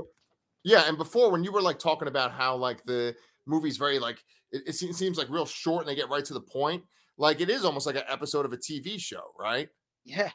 yeah, 0.65 0.89
and 0.89 0.99
before 0.99 1.31
when 1.31 1.45
you 1.45 1.53
were 1.53 1.63
like 1.63 1.79
talking 1.79 2.09
about 2.09 2.33
how 2.33 2.57
like 2.57 2.83
the 2.85 3.15
movie's 3.47 3.77
very 3.79 3.99
like 3.99 4.23
it, 4.53 4.63
it 4.67 4.73
seems 4.75 5.17
like 5.17 5.31
real 5.31 5.47
short 5.47 5.81
and 5.83 5.89
they 5.89 5.95
get 5.95 6.11
right 6.11 6.25
to 6.25 6.35
the 6.35 6.41
point. 6.41 6.85
Like 7.19 7.41
it 7.41 7.49
is 7.51 7.65
almost 7.65 7.87
like 7.87 7.97
an 7.97 8.03
episode 8.09 8.45
of 8.45 8.53
a 8.53 8.57
TV 8.57 8.99
show, 9.01 9.33
right? 9.39 9.69
yeah 10.05 10.31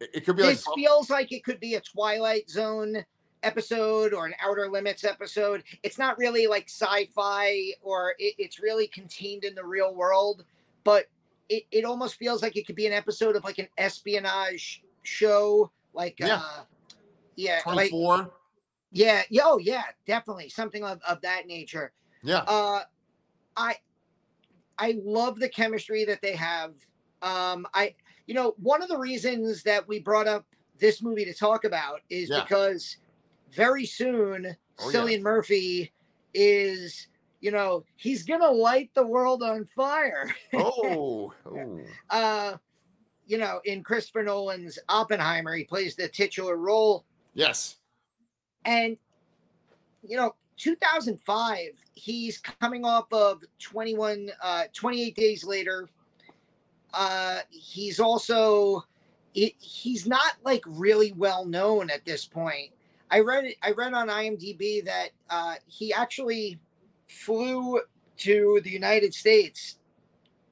It, 0.00 0.10
it 0.14 0.20
could 0.26 0.36
be 0.36 0.42
like 0.42 0.56
this 0.56 0.66
feels 0.74 1.08
like 1.08 1.32
it 1.32 1.42
could 1.44 1.58
be 1.58 1.74
a 1.76 1.80
twilight 1.80 2.48
zone 2.50 3.02
episode 3.42 4.12
or 4.12 4.26
an 4.26 4.34
outer 4.42 4.68
limits 4.70 5.02
episode 5.04 5.62
it's 5.82 5.98
not 5.98 6.16
really 6.18 6.46
like 6.46 6.64
sci-fi 6.68 7.72
or 7.82 8.14
it, 8.18 8.34
it's 8.38 8.58
really 8.60 8.86
contained 8.88 9.44
in 9.44 9.54
the 9.54 9.64
real 9.64 9.94
world 9.94 10.44
but 10.82 11.06
it, 11.48 11.64
it 11.70 11.84
almost 11.84 12.16
feels 12.16 12.42
like 12.42 12.56
it 12.56 12.66
could 12.66 12.76
be 12.76 12.86
an 12.86 12.92
episode 12.92 13.34
of 13.36 13.44
like 13.44 13.58
an 13.58 13.68
espionage 13.78 14.82
show 15.04 15.70
like 15.94 16.16
Yeah. 16.18 16.40
uh 16.42 16.62
yeah 17.36 17.60
like 17.66 17.90
24. 17.90 18.30
yeah 18.92 19.22
yeah 19.30 19.42
oh 19.44 19.58
yeah 19.58 19.84
definitely 20.06 20.48
something 20.50 20.84
of, 20.84 21.00
of 21.08 21.20
that 21.22 21.46
nature 21.46 21.92
yeah. 22.22 22.44
uh 22.46 22.80
i 23.56 23.76
i 24.78 24.98
love 25.04 25.38
the 25.38 25.48
chemistry 25.48 26.04
that 26.04 26.20
they 26.22 26.34
have 26.34 26.72
um 27.22 27.66
i 27.74 27.94
you 28.26 28.34
know 28.34 28.54
one 28.58 28.82
of 28.82 28.88
the 28.88 28.98
reasons 28.98 29.62
that 29.62 29.86
we 29.86 29.98
brought 30.00 30.26
up 30.28 30.44
this 30.78 31.02
movie 31.02 31.24
to 31.24 31.34
talk 31.34 31.64
about 31.64 32.00
is 32.10 32.28
Yeah. 32.30 32.42
because 32.42 32.96
very 33.50 33.86
soon 33.86 34.56
Oh, 34.80 34.90
yeah. 34.90 34.98
cillian 35.00 35.20
murphy 35.22 35.92
is 36.32 37.08
you 37.40 37.50
know, 37.50 37.84
he's 37.96 38.22
gonna 38.22 38.50
light 38.50 38.90
the 38.94 39.06
world 39.06 39.42
on 39.42 39.66
fire. 39.66 40.34
Oh, 40.54 41.30
oh. 41.44 41.80
uh, 42.08 42.56
you 43.26 43.36
know, 43.36 43.60
in 43.66 43.82
Christopher 43.82 44.22
Nolan's 44.22 44.78
Oppenheimer, 44.88 45.54
he 45.54 45.64
plays 45.64 45.94
the 45.94 46.08
titular 46.08 46.56
role. 46.56 47.04
yes. 47.34 47.76
And, 48.64 48.96
you 50.02 50.16
know, 50.16 50.34
2005, 50.56 51.70
he's 51.94 52.38
coming 52.38 52.84
off 52.84 53.12
of 53.12 53.42
21, 53.58 54.30
uh, 54.42 54.64
28 54.72 55.14
days 55.16 55.44
later. 55.44 55.88
Uh, 56.92 57.40
he's 57.50 57.98
also, 57.98 58.84
he, 59.32 59.54
he's 59.58 60.06
not 60.06 60.34
like 60.44 60.62
really 60.66 61.12
well 61.12 61.44
known 61.44 61.90
at 61.90 62.04
this 62.04 62.24
point. 62.24 62.70
I 63.10 63.20
read 63.20 63.44
I 63.62 63.72
read 63.72 63.94
on 63.94 64.08
IMDb 64.08 64.84
that 64.84 65.10
uh, 65.30 65.54
he 65.66 65.92
actually 65.92 66.58
flew 67.06 67.80
to 68.18 68.60
the 68.64 68.70
United 68.70 69.12
States 69.14 69.76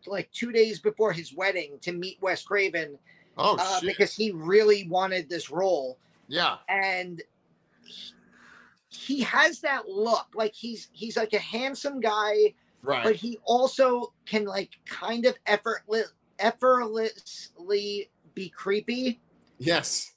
like 0.06 0.30
two 0.32 0.52
days 0.52 0.78
before 0.78 1.12
his 1.12 1.32
wedding 1.34 1.78
to 1.80 1.92
meet 1.92 2.18
Wes 2.20 2.42
Craven 2.42 2.98
Oh 3.38 3.56
uh, 3.58 3.80
because 3.80 4.14
he 4.14 4.30
really 4.32 4.86
wanted 4.88 5.28
this 5.28 5.50
role 5.50 5.98
yeah. 6.28 6.56
and 6.68 7.22
he, 7.84 8.12
he 8.92 9.20
has 9.22 9.60
that 9.60 9.88
look 9.88 10.26
like 10.34 10.54
he's 10.54 10.88
he's 10.92 11.16
like 11.16 11.32
a 11.32 11.38
handsome 11.38 11.98
guy 12.00 12.54
Right. 12.84 13.04
but 13.04 13.14
he 13.16 13.38
also 13.44 14.12
can 14.26 14.44
like 14.44 14.70
kind 14.86 15.24
of 15.24 15.36
effortless 15.46 16.12
effortlessly 16.40 18.10
be 18.34 18.48
creepy 18.48 19.20
yes. 19.58 20.12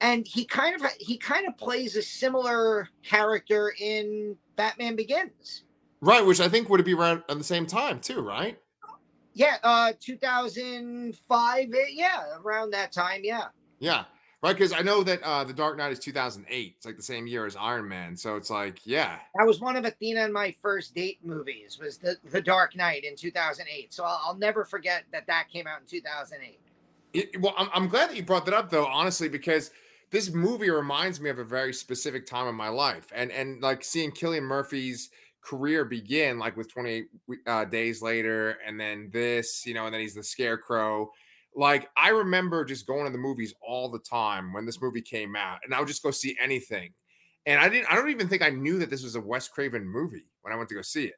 and 0.00 0.26
he 0.26 0.44
kind 0.44 0.74
of 0.74 0.90
he 0.98 1.16
kind 1.16 1.46
of 1.46 1.56
plays 1.56 1.94
a 1.96 2.02
similar 2.02 2.88
character 3.04 3.72
in 3.78 4.36
batman 4.56 4.96
begins 4.96 5.64
Right, 6.02 6.24
which 6.24 6.40
I 6.40 6.48
think 6.48 6.70
would 6.70 6.82
be 6.84 6.94
around 6.94 7.24
at 7.28 7.36
the 7.36 7.44
same 7.44 7.66
time 7.66 8.00
too, 8.00 8.20
right? 8.22 8.58
yeah 9.34 9.56
uh 9.62 9.92
2005 10.00 11.58
eh, 11.72 11.76
yeah 11.90 12.24
around 12.42 12.70
that 12.72 12.90
time 12.92 13.20
yeah 13.22 13.46
Yeah. 13.78 14.04
Right, 14.42 14.54
because 14.54 14.72
I 14.72 14.80
know 14.80 15.02
that 15.02 15.22
uh 15.22 15.44
The 15.44 15.52
Dark 15.52 15.76
Knight 15.76 15.92
is 15.92 15.98
2008. 15.98 16.74
It's 16.76 16.86
like 16.86 16.96
the 16.96 17.02
same 17.02 17.26
year 17.26 17.46
as 17.46 17.56
Iron 17.56 17.88
Man. 17.88 18.16
So 18.16 18.36
it's 18.36 18.50
like, 18.50 18.80
yeah. 18.86 19.18
that 19.36 19.46
was 19.46 19.60
one 19.60 19.76
of 19.76 19.84
athena 19.84 20.20
and 20.20 20.32
my 20.32 20.54
first 20.62 20.94
date 20.94 21.18
movies 21.22 21.78
was 21.78 21.98
the 21.98 22.16
the 22.30 22.40
dark 22.40 22.74
knight 22.76 23.04
in 23.04 23.16
2008 23.16 23.92
so 23.92 24.04
i'll, 24.04 24.20
I'll 24.24 24.34
never 24.34 24.64
forget 24.64 25.04
that 25.12 25.26
that 25.26 25.48
came 25.52 25.66
out 25.66 25.80
in 25.80 25.86
2008 25.86 26.58
It, 27.12 27.40
well, 27.40 27.54
I'm, 27.58 27.68
I'm 27.72 27.88
glad 27.88 28.10
that 28.10 28.16
you 28.16 28.22
brought 28.22 28.44
that 28.46 28.54
up 28.54 28.70
though, 28.70 28.86
honestly, 28.86 29.28
because 29.28 29.70
this 30.10 30.32
movie 30.32 30.70
reminds 30.70 31.20
me 31.20 31.30
of 31.30 31.38
a 31.38 31.44
very 31.44 31.72
specific 31.72 32.26
time 32.26 32.48
in 32.48 32.54
my 32.54 32.68
life, 32.68 33.06
and 33.14 33.30
and 33.30 33.62
like 33.62 33.84
seeing 33.84 34.10
Cillian 34.10 34.42
Murphy's 34.42 35.10
career 35.40 35.84
begin, 35.84 36.38
like 36.38 36.56
with 36.56 36.72
28 36.72 37.06
uh, 37.46 37.64
days 37.64 38.02
later, 38.02 38.58
and 38.66 38.78
then 38.78 39.08
this, 39.12 39.64
you 39.64 39.74
know, 39.74 39.86
and 39.86 39.94
then 39.94 40.00
he's 40.00 40.14
the 40.14 40.22
Scarecrow. 40.22 41.10
Like 41.54 41.88
I 41.96 42.10
remember 42.10 42.64
just 42.64 42.86
going 42.86 43.04
to 43.06 43.10
the 43.12 43.18
movies 43.18 43.54
all 43.66 43.88
the 43.88 43.98
time 43.98 44.52
when 44.52 44.66
this 44.66 44.80
movie 44.80 45.02
came 45.02 45.34
out, 45.36 45.58
and 45.64 45.74
I 45.74 45.78
would 45.80 45.88
just 45.88 46.02
go 46.02 46.10
see 46.10 46.36
anything. 46.40 46.92
And 47.46 47.58
I 47.60 47.68
didn't. 47.68 47.90
I 47.90 47.96
don't 47.96 48.10
even 48.10 48.28
think 48.28 48.42
I 48.42 48.50
knew 48.50 48.78
that 48.78 48.90
this 48.90 49.02
was 49.02 49.14
a 49.16 49.20
Wes 49.20 49.48
Craven 49.48 49.86
movie 49.86 50.26
when 50.42 50.52
I 50.52 50.56
went 50.56 50.68
to 50.68 50.74
go 50.74 50.82
see 50.82 51.06
it. 51.06 51.14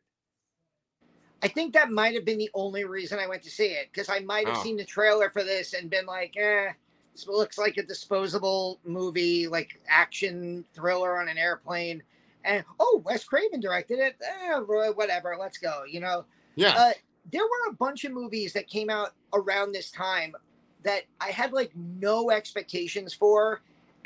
I 1.42 1.48
think 1.48 1.72
that 1.74 1.90
might 1.90 2.14
have 2.14 2.24
been 2.24 2.38
the 2.38 2.50
only 2.54 2.84
reason 2.84 3.18
I 3.18 3.26
went 3.26 3.42
to 3.42 3.50
see 3.50 3.66
it 3.66 3.88
because 3.92 4.08
I 4.08 4.20
might 4.20 4.46
have 4.46 4.58
Oh. 4.58 4.62
seen 4.62 4.76
the 4.76 4.84
trailer 4.84 5.28
for 5.28 5.42
this 5.42 5.72
and 5.74 5.90
been 5.90 6.06
like, 6.06 6.36
eh, 6.36 6.68
this 7.12 7.26
looks 7.26 7.58
like 7.58 7.76
a 7.78 7.82
disposable 7.82 8.78
movie, 8.84 9.48
like 9.48 9.80
action 9.88 10.64
thriller 10.72 11.20
on 11.20 11.28
an 11.28 11.36
airplane. 11.38 12.00
And 12.44 12.64
oh, 12.78 13.02
Wes 13.04 13.24
Craven 13.24 13.58
directed 13.60 13.98
it. 13.98 14.16
Eh, 14.24 14.58
wha- 14.60 14.92
whatever, 14.92 15.36
let's 15.38 15.58
go. 15.58 15.82
You 15.84 16.00
know, 16.00 16.24
Yeah. 16.54 16.74
Uh, 16.76 16.92
there 17.30 17.42
were 17.42 17.70
a 17.70 17.74
bunch 17.74 18.04
of 18.04 18.12
movies 18.12 18.52
that 18.52 18.66
came 18.66 18.90
out 18.90 19.10
around 19.34 19.72
this 19.72 19.90
time 19.90 20.34
that 20.82 21.02
I 21.20 21.30
had 21.30 21.52
like 21.52 21.70
no 21.76 22.30
expectations 22.30 23.14
for 23.14 23.60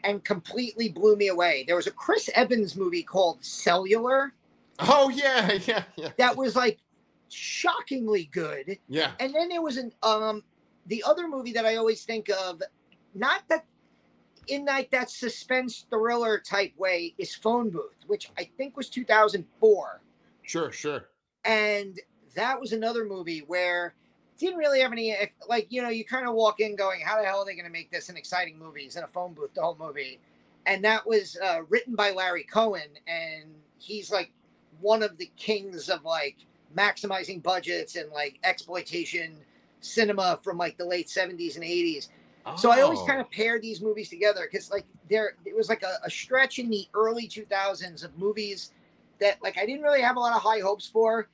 and 0.04 0.22
completely 0.24 0.88
blew 0.88 1.16
me 1.16 1.28
away. 1.28 1.64
There 1.66 1.76
was 1.76 1.86
a 1.86 1.90
Chris 1.90 2.28
Evans 2.34 2.76
movie 2.76 3.02
called 3.02 3.42
Cellular 3.44 4.32
oh 4.80 5.08
yeah. 5.10 5.52
Yeah. 5.66 5.82
Yeah. 5.96 6.08
that 6.18 6.36
was 6.36 6.56
like 6.56 6.78
shockingly 7.28 8.28
good. 8.32 8.78
Yeah. 8.88 9.12
And 9.20 9.34
then 9.34 9.48
there 9.48 9.62
was 9.62 9.76
an 9.76 9.92
um 10.02 10.42
the 10.86 11.02
other 11.04 11.28
movie 11.28 11.52
that 11.52 11.66
I 11.66 11.76
always 11.76 12.04
think 12.04 12.28
of, 12.28 12.62
not 13.14 13.42
that 13.48 13.64
in 14.46 14.64
like 14.64 14.90
that 14.92 15.10
suspense 15.10 15.86
thriller 15.90 16.38
type 16.38 16.72
way, 16.76 17.14
is 17.18 17.34
Phone 17.34 17.70
Booth, 17.70 17.96
which 18.06 18.30
I 18.38 18.48
think 18.56 18.76
was 18.76 18.88
2004. 18.88 20.00
Sure. 20.42 20.70
Sure. 20.70 21.08
And 21.44 21.98
that 22.36 22.60
was 22.60 22.72
another 22.72 23.04
movie 23.04 23.40
where 23.40 23.94
didn't 24.38 24.58
really 24.58 24.80
have 24.80 24.92
any 24.92 25.16
like 25.48 25.66
you 25.70 25.82
know 25.82 25.90
you 25.90 26.04
kind 26.04 26.28
of 26.28 26.34
walk 26.34 26.60
in 26.60 26.76
going 26.76 27.00
how 27.02 27.20
the 27.20 27.26
hell 27.26 27.40
are 27.40 27.46
they 27.46 27.54
going 27.54 27.66
to 27.66 27.72
make 27.72 27.90
this 27.90 28.10
an 28.10 28.16
exciting 28.16 28.58
movie 28.58 28.82
it's 28.82 28.96
in 28.96 29.04
a 29.04 29.08
phone 29.08 29.34
booth 29.34 29.54
the 29.54 29.62
whole 29.62 29.76
movie 29.80 30.20
and 30.66 30.84
that 30.84 31.06
was 31.06 31.38
uh, 31.42 31.62
written 31.68 31.94
by 31.96 32.10
larry 32.12 32.44
cohen 32.44 32.88
and 33.08 33.54
he's 33.78 34.10
like 34.12 34.32
one 34.80 35.02
of 35.02 35.16
the 35.18 35.30
kings 35.36 35.88
of 35.88 36.04
like 36.04 36.36
maximizing 36.76 37.42
budgets 37.42 37.96
and 37.96 38.10
like 38.12 38.38
exploitation 38.44 39.38
cinema 39.80 40.38
from 40.42 40.58
like 40.58 40.76
the 40.78 40.84
late 40.84 41.08
70s 41.08 41.56
and 41.56 41.64
80s 41.64 42.08
so 42.54 42.70
I 42.70 42.80
always 42.82 43.02
Oh. 43.02 43.06
kind 43.06 43.20
of 43.20 43.30
pair 43.30 43.60
these 43.60 43.82
movies 43.82 44.08
together 44.08 44.48
because 44.50 44.70
like 44.70 44.86
there 45.08 45.36
it 45.44 45.54
was 45.56 45.68
like 45.68 45.82
a, 45.82 45.98
a 46.04 46.10
stretch 46.10 46.58
in 46.58 46.70
the 46.70 46.86
early 46.94 47.28
2000s 47.28 48.02
of 48.04 48.16
movies 48.18 48.72
that 49.20 49.42
like 49.42 49.58
I 49.58 49.66
didn't 49.66 49.82
really 49.82 50.00
have 50.02 50.16
a 50.16 50.20
lot 50.20 50.34
of 50.36 50.42
high 50.42 50.60
hopes 50.60 50.86
for. 50.86 51.28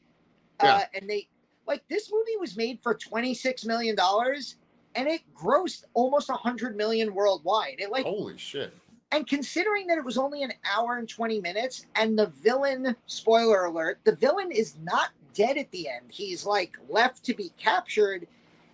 Uh, 0.62 0.66
Yeah. 0.66 0.84
and 0.94 1.08
they 1.10 1.28
like 1.66 1.86
this 1.88 2.10
movie 2.12 2.36
was 2.40 2.56
made 2.56 2.80
for 2.82 2.94
26 2.94 3.64
million 3.64 3.94
dollars 3.96 4.56
and 4.94 5.08
it 5.08 5.22
grossed 5.34 5.84
almost 5.94 6.28
100 6.28 6.76
million 6.76 7.14
worldwide. 7.14 7.76
It 7.78 7.90
like 7.90 8.04
Holy 8.04 8.36
shit. 8.36 8.72
and 9.10 9.26
considering 9.26 9.86
that 9.86 9.98
it 9.98 10.04
was 10.04 10.18
only 10.18 10.42
an 10.42 10.52
hour 10.64 10.96
and 10.96 11.08
20 11.08 11.40
minutes 11.40 11.86
and 11.94 12.18
the 12.18 12.26
villain 12.26 12.94
spoiler 13.06 13.64
alert 13.66 13.98
the 14.04 14.14
villain 14.16 14.50
is 14.50 14.74
not 14.82 15.10
dead 15.34 15.56
at 15.56 15.70
the 15.70 15.88
end 15.88 16.04
he's 16.10 16.44
like 16.44 16.76
left 16.88 17.24
to 17.24 17.32
be 17.34 17.50
captured 17.58 18.26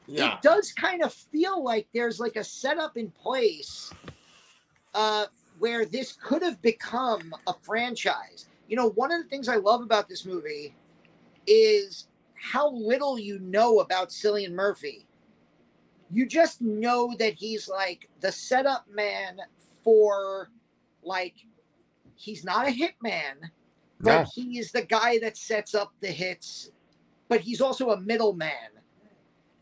Yeah. 0.07 0.35
it 0.35 0.43
does 0.43 0.73
kind 0.73 1.03
of 1.03 1.13
feel 1.13 1.63
like 1.63 1.87
there's 1.95 2.19
like 2.19 2.37
a 2.37 2.45
setup 2.45 2.97
in 2.97 3.11
place 3.13 3.93
uh, 4.95 5.27
where 5.59 5.85
this 5.85 6.13
could 6.23 6.43
have 6.43 6.61
become 6.63 7.35
a 7.47 7.53
franchise. 7.63 8.47
You 8.69 8.77
know, 8.77 8.91
one 8.91 9.13
of 9.13 9.23
the 9.23 9.29
things 9.29 9.49
I 9.49 9.57
love 9.57 9.83
about 9.83 10.09
this 10.09 10.25
movie 10.25 10.75
is 11.49 12.09
how 12.35 12.71
little 12.71 13.19
you 13.19 13.39
know 13.41 13.81
about 13.81 14.11
Cillian 14.11 14.53
Murphy. 14.53 15.07
You 16.11 16.27
just 16.27 16.61
know 16.63 17.15
that 17.19 17.35
he's 17.35 17.69
like 17.69 18.09
the 18.21 18.31
setup 18.33 18.87
man 18.89 19.39
for 19.83 20.51
like 21.03 21.35
he's 22.15 22.45
not 22.45 22.69
a 22.69 22.71
hitman, 22.71 23.51
but 24.01 24.23
No. 24.23 24.27
he 24.35 24.59
is 24.59 24.73
the 24.73 24.83
guy 24.83 25.19
that 25.21 25.37
sets 25.37 25.75
up 25.75 25.93
the 26.01 26.09
hits, 26.09 26.71
but 27.29 27.41
he's 27.41 27.61
also 27.61 27.91
a 27.91 28.01
middleman. 28.01 28.71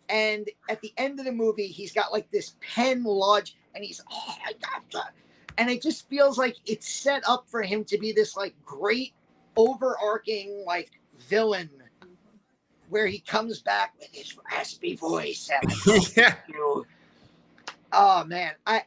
And 0.09 0.49
at 0.69 0.81
the 0.83 0.93
end 0.97 1.19
of 1.19 1.25
the 1.25 1.33
movie, 1.33 1.67
he's 1.67 1.93
got 1.93 2.13
like 2.13 2.31
this 2.31 2.57
pen 2.61 3.03
lodge, 3.03 3.57
and 3.75 3.85
he's 3.85 4.01
oh 4.11 4.35
my 4.45 4.53
god, 4.93 5.11
and 5.59 5.69
it 5.69 5.83
just 5.83 6.09
feels 6.09 6.39
like 6.39 6.57
it's 6.65 6.89
set 6.89 7.23
up 7.29 7.49
for 7.49 7.63
him 7.63 7.85
to 7.85 7.99
be 7.99 8.13
this 8.13 8.37
like 8.37 8.55
great 8.65 9.15
overarching 9.57 10.63
like 10.67 10.91
villain, 11.29 11.71
where 12.89 13.07
he 13.07 13.19
comes 13.21 13.61
back 13.61 13.95
with 13.99 14.09
his 14.13 14.37
raspy 14.51 14.97
voice. 14.97 15.51
Yeah. 16.17 16.35
you. 16.49 16.87
Oh 17.93 18.25
man, 18.25 18.53
I 18.67 18.83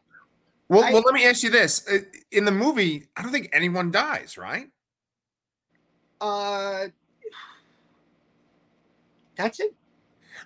Well, 0.67 0.83
I- 0.83 0.93
well, 0.93 1.01
let 1.05 1.13
me 1.13 1.25
ask 1.25 1.43
you 1.43 1.49
this: 1.49 1.87
Uh, 1.89 1.99
in 2.31 2.45
the 2.45 2.51
movie, 2.51 3.07
I 3.15 3.21
don't 3.21 3.31
think 3.31 3.49
anyone 3.53 3.91
dies, 3.91 4.37
right? 4.37 4.67
uh, 6.21 6.87
that's 9.35 9.59
it. 9.61 9.73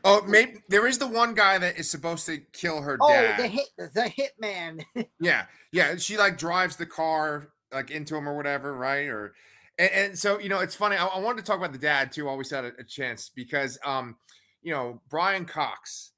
Oh, 0.03 0.21
maybe 0.27 0.57
there 0.69 0.85
is 0.85 0.97
the 0.99 1.07
one 1.07 1.33
guy 1.33 1.57
that 1.57 1.77
is 1.77 1.89
supposed 1.89 2.25
to 2.27 2.37
kill 2.51 2.81
her 2.81 2.97
Oh, 3.01 3.09
dad. 3.09 3.39
the 3.39 3.47
hit, 3.47 3.67
the 3.77 4.11
hitman. 4.41 4.85
Yeah, 5.19 5.45
yeah. 5.71 5.95
She 5.95 6.17
like 6.17 6.37
drives 6.37 6.75
the 6.75 6.85
car 6.85 7.49
like 7.71 7.89
into 7.89 8.15
him 8.15 8.27
or 8.29 8.35
whatever, 8.35 8.75
right? 8.75 9.07
Or 9.07 9.33
and, 9.77 9.91
and 9.91 10.19
so 10.19 10.39
you 10.39 10.49
know, 10.49 10.59
it's 10.59 10.75
funny. 10.75 10.95
I, 10.95 11.05
I 11.05 11.19
wanted 11.19 11.43
to 11.43 11.45
talk 11.45 11.57
about 11.57 11.71
the 11.71 11.79
dad 11.79 12.11
too. 12.11 12.25
While 12.25 12.37
we 12.37 12.45
had 12.49 12.65
a, 12.65 12.71
a 12.79 12.83
chance, 12.83 13.29
because 13.33 13.77
um, 13.85 14.15
you 14.61 14.73
know, 14.73 15.01
Brian 15.09 15.45
Cox. 15.45 16.11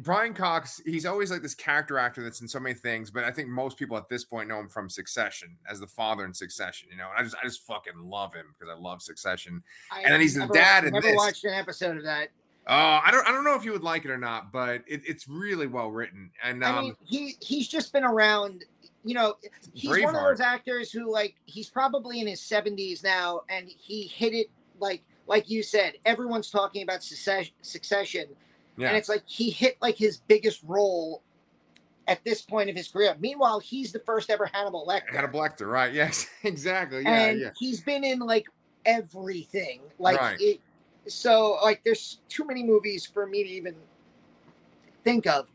Brian 0.00 0.34
Cox, 0.34 0.80
he's 0.86 1.06
always 1.06 1.30
like 1.30 1.42
this 1.42 1.54
character 1.54 1.98
actor 1.98 2.22
that's 2.22 2.40
in 2.40 2.48
so 2.48 2.58
many 2.58 2.74
things, 2.74 3.10
but 3.10 3.22
I 3.22 3.30
think 3.30 3.48
most 3.48 3.76
people 3.76 3.96
at 3.96 4.08
this 4.08 4.24
point 4.24 4.48
know 4.48 4.58
him 4.58 4.68
from 4.68 4.88
Succession 4.88 5.56
as 5.70 5.78
the 5.78 5.86
father 5.86 6.24
in 6.24 6.32
Succession. 6.32 6.88
You 6.90 6.96
know, 6.96 7.08
and 7.10 7.20
I 7.20 7.22
just 7.22 7.36
I 7.40 7.44
just 7.44 7.66
fucking 7.66 7.92
love 7.96 8.34
him 8.34 8.46
because 8.58 8.74
I 8.74 8.80
love 8.80 9.02
Succession. 9.02 9.62
I 9.92 10.00
And 10.00 10.12
then 10.12 10.20
he's 10.20 10.34
the 10.34 10.46
dad 10.48 10.84
in 10.84 10.94
Never 10.94 11.06
this. 11.06 11.16
watched 11.16 11.44
an 11.44 11.52
episode 11.52 11.98
of 11.98 12.02
that. 12.04 12.30
Uh, 12.66 13.02
I 13.04 13.10
don't 13.12 13.28
I 13.28 13.30
don't 13.30 13.44
know 13.44 13.54
if 13.54 13.64
you 13.64 13.72
would 13.72 13.82
like 13.82 14.06
it 14.06 14.10
or 14.10 14.16
not, 14.16 14.50
but 14.50 14.82
it, 14.86 15.02
it's 15.06 15.28
really 15.28 15.66
well 15.66 15.90
written. 15.90 16.30
And 16.42 16.64
um, 16.64 16.74
I 16.74 16.80
mean, 16.80 16.96
he 17.04 17.36
he's 17.40 17.68
just 17.68 17.92
been 17.92 18.04
around. 18.04 18.64
You 19.04 19.14
know, 19.14 19.36
he's 19.74 20.02
one 20.02 20.14
of 20.16 20.22
those 20.22 20.40
actors 20.40 20.90
who 20.90 21.10
like 21.12 21.34
he's 21.44 21.68
probably 21.68 22.20
in 22.20 22.26
his 22.26 22.40
seventies 22.40 23.02
now, 23.02 23.42
and 23.48 23.68
he 23.68 24.04
hit 24.06 24.32
it. 24.32 24.46
like 24.80 25.02
like 25.26 25.48
you 25.48 25.62
said, 25.62 25.94
everyone's 26.04 26.50
talking 26.50 26.82
about 26.82 27.02
succession, 27.02 27.54
succession 27.62 28.26
Yeah. 28.76 28.88
and 28.88 28.96
it's 28.96 29.08
like 29.08 29.22
he 29.26 29.48
hit 29.50 29.76
like 29.80 29.96
his 29.96 30.18
biggest 30.18 30.60
role 30.66 31.22
at 32.08 32.22
this 32.24 32.42
point 32.42 32.68
of 32.68 32.76
his 32.76 32.88
career. 32.88 33.14
Meanwhile, 33.18 33.60
he's 33.60 33.92
the 33.92 34.00
first 34.00 34.28
ever 34.30 34.44
Hannibal 34.52 34.86
Lecter, 34.86 35.14
a 35.14 35.28
Lecter, 35.28 35.66
right? 35.70 35.92
Yes, 36.00 36.26
exactly. 36.42 37.02
Yeah, 37.04 37.26
and 37.28 37.40
yeah. 37.40 37.50
he's 37.58 37.80
been 37.80 38.04
in 38.04 38.18
like 38.18 38.46
everything. 38.84 39.80
Like 39.98 40.20
Right. 40.20 40.36
it, 40.40 40.60
so 41.06 41.58
like 41.62 41.82
there's 41.84 42.20
too 42.28 42.44
many 42.44 42.62
movies 42.62 43.06
for 43.06 43.26
me 43.26 43.42
to 43.44 43.48
even 43.50 43.74
think 45.04 45.26
of. 45.26 45.46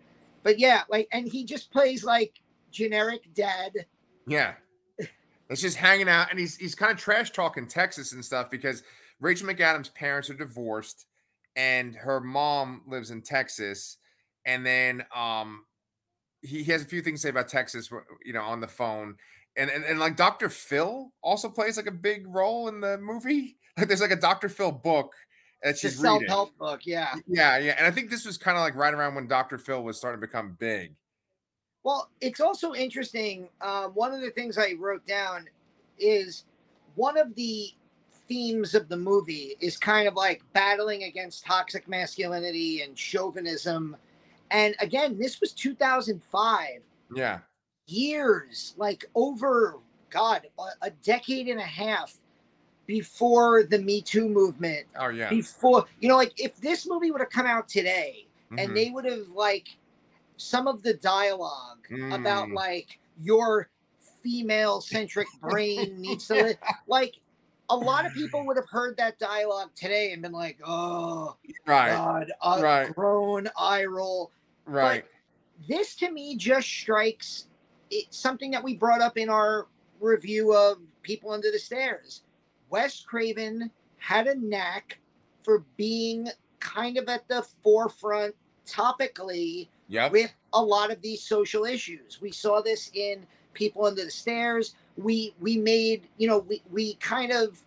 But 0.43 0.57
yeah, 0.59 0.83
like 0.89 1.07
and 1.11 1.27
he 1.27 1.43
just 1.43 1.71
plays 1.71 2.03
like 2.03 2.41
generic 2.71 3.33
dad. 3.33 3.71
Yeah. 4.27 4.53
It's 5.49 5.61
just 5.61 5.77
hanging 5.77 6.07
out, 6.07 6.29
and 6.29 6.37
he's 6.39 6.55
he's 6.57 6.75
kind 6.75 6.91
of 6.91 6.97
trash 6.99 7.31
talking 7.31 7.67
Texas 7.67 8.13
and 8.13 8.23
stuff 8.23 8.51
because 8.51 8.83
Rachel 9.19 9.47
McAdams' 9.47 9.91
parents 9.91 10.29
are 10.29 10.35
divorced, 10.35 11.07
and 11.55 11.95
her 11.95 12.19
mom 12.19 12.83
lives 12.85 13.09
in 13.09 13.23
Texas, 13.23 13.97
and 14.45 14.63
then 14.63 15.03
um 15.15 15.65
he, 16.41 16.63
he 16.63 16.71
has 16.71 16.83
a 16.83 16.85
few 16.85 17.01
things 17.01 17.21
to 17.21 17.23
say 17.23 17.29
about 17.29 17.47
Texas, 17.49 17.89
you 18.23 18.31
know, 18.31 18.43
on 18.43 18.59
the 18.59 18.67
phone, 18.67 19.15
and 19.57 19.71
and, 19.71 19.83
and 19.85 19.99
like 19.99 20.15
Dr. 20.15 20.49
Phil 20.49 21.11
also 21.23 21.49
plays 21.49 21.77
like 21.77 21.87
a 21.87 21.91
big 21.91 22.27
role 22.27 22.67
in 22.67 22.79
the 22.81 22.97
movie. 22.99 23.55
Like 23.77 23.87
there's 23.87 24.01
like 24.01 24.11
a 24.11 24.17
Dr. 24.17 24.49
Phil 24.49 24.73
book 24.73 25.13
that 25.63 25.69
It's 25.69 25.83
a 25.85 25.87
she's 25.87 25.97
reading. 25.99 26.27
self-help 26.27 26.57
book, 26.57 26.81
yeah. 26.85 27.15
Yeah, 27.27 27.57
yeah, 27.57 27.75
and 27.77 27.87
I 27.87 27.91
think 27.91 28.09
this 28.09 28.25
was 28.25 28.37
kind 28.37 28.57
of 28.57 28.61
like 28.61 28.75
right 28.75 28.93
around 28.93 29.15
when 29.15 29.25
Dr. 29.25 29.57
Phil 29.57 29.81
was 29.81 29.97
starting 29.97 30.19
to 30.19 30.27
become 30.27 30.57
big. 30.59 30.95
Well, 31.83 32.09
it's 32.21 32.39
also 32.39 32.73
interesting. 32.73 33.49
Um, 33.61 33.91
one 33.91 34.13
of 34.13 34.21
the 34.21 34.31
things 34.31 34.57
I 34.57 34.73
wrote 34.77 35.05
down 35.05 35.47
is 35.97 36.45
one 36.95 37.17
of 37.17 37.33
the 37.35 37.69
themes 38.27 38.75
of 38.75 38.89
the 38.89 38.97
movie 38.97 39.55
is 39.59 39.77
kind 39.77 40.07
of 40.07 40.13
like 40.15 40.43
battling 40.53 41.03
against 41.03 41.45
toxic 41.45 41.87
masculinity 41.87 42.81
and 42.81 42.97
chauvinism. 42.97 43.95
And 44.51 44.75
again, 44.79 45.17
this 45.17 45.39
was 45.41 45.51
2005, 45.53 46.81
Yeah, 47.15 47.39
years, 47.87 48.75
like 48.77 49.05
over, 49.15 49.79
God, 50.09 50.47
a, 50.81 50.89
decade 50.91 51.47
and 51.47 51.59
a 51.59 51.63
half 51.63 52.17
before 52.85 53.63
the 53.63 53.79
Me 53.79 54.01
Too 54.01 54.27
movement. 54.27 54.87
oh 54.97 55.09
yeah, 55.09 55.29
Before, 55.29 55.85
you 55.99 56.09
know, 56.09 56.17
like 56.17 56.33
if 56.39 56.55
this 56.57 56.87
movie 56.87 57.11
would 57.11 57.21
have 57.21 57.29
come 57.29 57.45
out 57.45 57.67
today, 57.67 58.27
Mhm. 58.51 58.63
and 58.63 58.75
they 58.77 58.89
would 58.89 59.05
have 59.05 59.27
like 59.29 59.77
some 60.39 60.67
of 60.67 60.81
the 60.83 60.93
dialogue 60.95 61.85
about 62.11 62.47
Mm. 62.47 62.53
like 62.55 62.99
your 63.21 63.69
female 64.23 64.79
centric 64.81 65.27
brain 65.41 65.99
needs 65.99 66.27
to 66.27 66.33
li- 66.33 66.55
like 66.87 67.15
a 67.69 67.75
lot 67.75 68.05
of 68.05 68.13
people 68.13 68.45
would 68.47 68.55
have 68.57 68.67
heard 68.69 68.95
that 68.97 69.19
dialogue 69.19 69.69
today 69.75 70.13
and 70.13 70.21
been 70.21 70.31
like 70.31 70.57
oh 70.65 71.35
right, 71.67 71.91
god 71.91 72.31
a 72.43 72.61
right. 72.61 72.95
grown 72.95 73.49
eye 73.57 73.83
roll 73.85 74.31
right. 74.65 75.05
this 75.67 75.95
to 75.95 76.09
me 76.11 76.35
just 76.37 76.67
strikes 76.67 77.47
it, 77.91 78.05
something 78.13 78.49
that 78.51 78.63
we 78.63 78.75
brought 78.75 79.01
up 79.01 79.17
in 79.17 79.29
our 79.29 79.67
review 79.99 80.53
of 80.55 80.77
people 81.03 81.31
under 81.31 81.51
the 81.51 81.59
stairs 81.59 82.23
wes 82.69 83.01
craven 83.01 83.69
had 83.97 84.27
a 84.27 84.35
knack 84.35 84.99
for 85.43 85.65
being 85.75 86.29
kind 86.59 86.97
of 86.97 87.07
at 87.09 87.27
the 87.27 87.45
forefront 87.63 88.33
topically 88.65 89.67
Yep. 89.89 90.11
with 90.11 90.33
a 90.53 90.63
lot 90.63 90.91
of 90.91 91.01
these 91.01 91.21
social 91.21 91.65
issues. 91.65 92.21
We 92.21 92.31
saw 92.31 92.61
this 92.61 92.91
in 92.93 93.25
People 93.53 93.85
Under 93.85 94.05
the 94.05 94.11
Stairs. 94.11 94.75
We 94.97 95.33
we 95.39 95.57
made, 95.57 96.07
you 96.17 96.27
know, 96.27 96.39
we, 96.39 96.61
we 96.71 96.93
kind 96.95 97.31
of, 97.31 97.59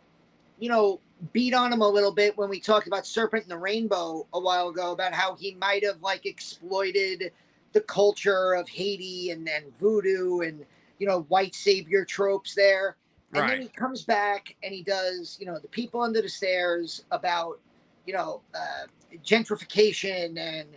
you 0.60 0.68
know, 0.68 1.00
beat 1.32 1.52
on 1.52 1.72
him 1.72 1.82
a 1.82 1.88
little 1.88 2.12
bit 2.12 2.38
when 2.38 2.48
we 2.48 2.60
talked 2.60 2.86
about 2.86 3.06
Serpent 3.06 3.42
and 3.42 3.50
the 3.50 3.58
Rainbow 3.58 4.26
a 4.32 4.40
while 4.40 4.68
ago 4.68 4.92
about 4.92 5.12
how 5.12 5.34
he 5.34 5.54
might 5.54 5.84
have 5.84 6.00
like 6.00 6.24
exploited 6.24 7.32
the 7.72 7.80
culture 7.80 8.54
of 8.54 8.68
Haiti 8.68 9.30
and, 9.30 9.48
and 9.48 9.76
voodoo 9.78 10.40
and 10.40 10.64
you 10.98 11.06
know 11.08 11.22
white 11.22 11.54
savior 11.54 12.04
tropes 12.04 12.54
there. 12.54 12.96
And 13.34 13.48
then 13.48 13.62
he 13.62 13.68
comes 13.68 14.02
back 14.02 14.54
and 14.62 14.74
he 14.74 14.82
does, 14.82 15.38
you 15.40 15.46
know, 15.46 15.58
the 15.58 15.68
people 15.68 16.02
under 16.02 16.20
the 16.20 16.28
stairs 16.28 17.04
about, 17.10 17.58
you 18.06 18.12
know, 18.12 18.42
uh, 18.54 18.86
gentrification 19.24 20.38
and 20.38 20.68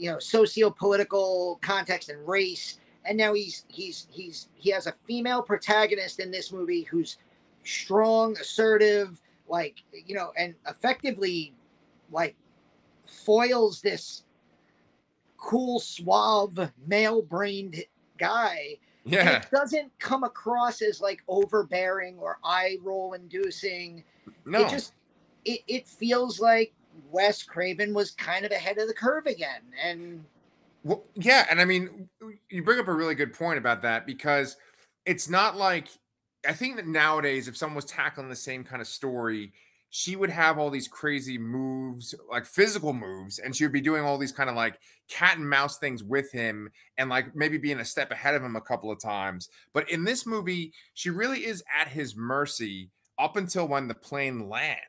you 0.00 0.10
know 0.10 0.18
socio-political 0.18 1.58
context 1.62 2.08
and 2.08 2.26
race 2.26 2.78
and 3.04 3.18
now 3.18 3.34
he's 3.34 3.64
he's 3.68 4.06
he's 4.10 4.48
he 4.54 4.70
has 4.70 4.86
a 4.86 4.94
female 5.06 5.42
protagonist 5.42 6.20
in 6.20 6.30
this 6.30 6.52
movie 6.52 6.82
who's 6.82 7.18
strong 7.64 8.36
assertive 8.38 9.20
like 9.46 9.82
you 9.92 10.14
know 10.14 10.32
and 10.38 10.54
effectively 10.66 11.52
like 12.10 12.34
foils 13.06 13.82
this 13.82 14.24
cool 15.36 15.78
suave 15.78 16.70
male-brained 16.86 17.76
guy 18.18 18.78
and 19.04 19.12
Yeah. 19.12 19.38
it 19.38 19.50
doesn't 19.50 19.90
come 19.98 20.24
across 20.24 20.82
as 20.82 21.00
like 21.00 21.22
overbearing 21.28 22.18
or 22.18 22.38
eye 22.42 22.78
roll 22.82 23.12
inducing 23.12 24.02
No. 24.46 24.60
it 24.60 24.70
just 24.70 24.94
it, 25.44 25.60
it 25.66 25.86
feels 25.86 26.40
like 26.40 26.72
Wes 27.10 27.42
Craven 27.42 27.94
was 27.94 28.12
kind 28.12 28.44
of 28.44 28.52
ahead 28.52 28.78
of 28.78 28.88
the 28.88 28.94
curve 28.94 29.26
again. 29.26 29.62
And 29.82 30.24
Well, 30.84 31.04
yeah, 31.14 31.46
and 31.50 31.60
I 31.60 31.64
mean, 31.64 32.08
you 32.48 32.62
bring 32.62 32.78
up 32.78 32.88
a 32.88 32.94
really 32.94 33.14
good 33.14 33.34
point 33.34 33.58
about 33.58 33.82
that 33.82 34.06
because 34.06 34.56
it's 35.06 35.28
not 35.28 35.56
like 35.56 35.88
I 36.46 36.52
think 36.52 36.76
that 36.76 36.86
nowadays, 36.86 37.48
if 37.48 37.56
someone 37.56 37.76
was 37.76 37.84
tackling 37.84 38.28
the 38.28 38.36
same 38.36 38.64
kind 38.64 38.80
of 38.80 38.88
story, 38.88 39.52
she 39.90 40.14
would 40.14 40.30
have 40.30 40.56
all 40.56 40.70
these 40.70 40.88
crazy 40.88 41.36
moves, 41.36 42.14
like 42.30 42.46
physical 42.46 42.92
moves, 42.92 43.38
and 43.40 43.54
she 43.54 43.64
would 43.64 43.72
be 43.72 43.80
doing 43.80 44.04
all 44.04 44.18
these 44.18 44.32
kind 44.32 44.48
of 44.48 44.56
like 44.56 44.78
cat 45.08 45.36
and 45.36 45.48
mouse 45.50 45.78
things 45.78 46.02
with 46.02 46.30
him, 46.32 46.70
and 46.96 47.10
like 47.10 47.34
maybe 47.34 47.58
being 47.58 47.80
a 47.80 47.84
step 47.84 48.10
ahead 48.10 48.34
of 48.34 48.42
him 48.42 48.56
a 48.56 48.60
couple 48.60 48.90
of 48.90 49.00
times. 49.00 49.48
But 49.74 49.90
in 49.90 50.04
this 50.04 50.24
movie, 50.26 50.72
she 50.94 51.10
really 51.10 51.44
is 51.44 51.62
at 51.78 51.88
his 51.88 52.16
mercy 52.16 52.90
up 53.18 53.36
until 53.36 53.68
when 53.68 53.88
the 53.88 53.94
plane 53.94 54.48
lands, 54.48 54.80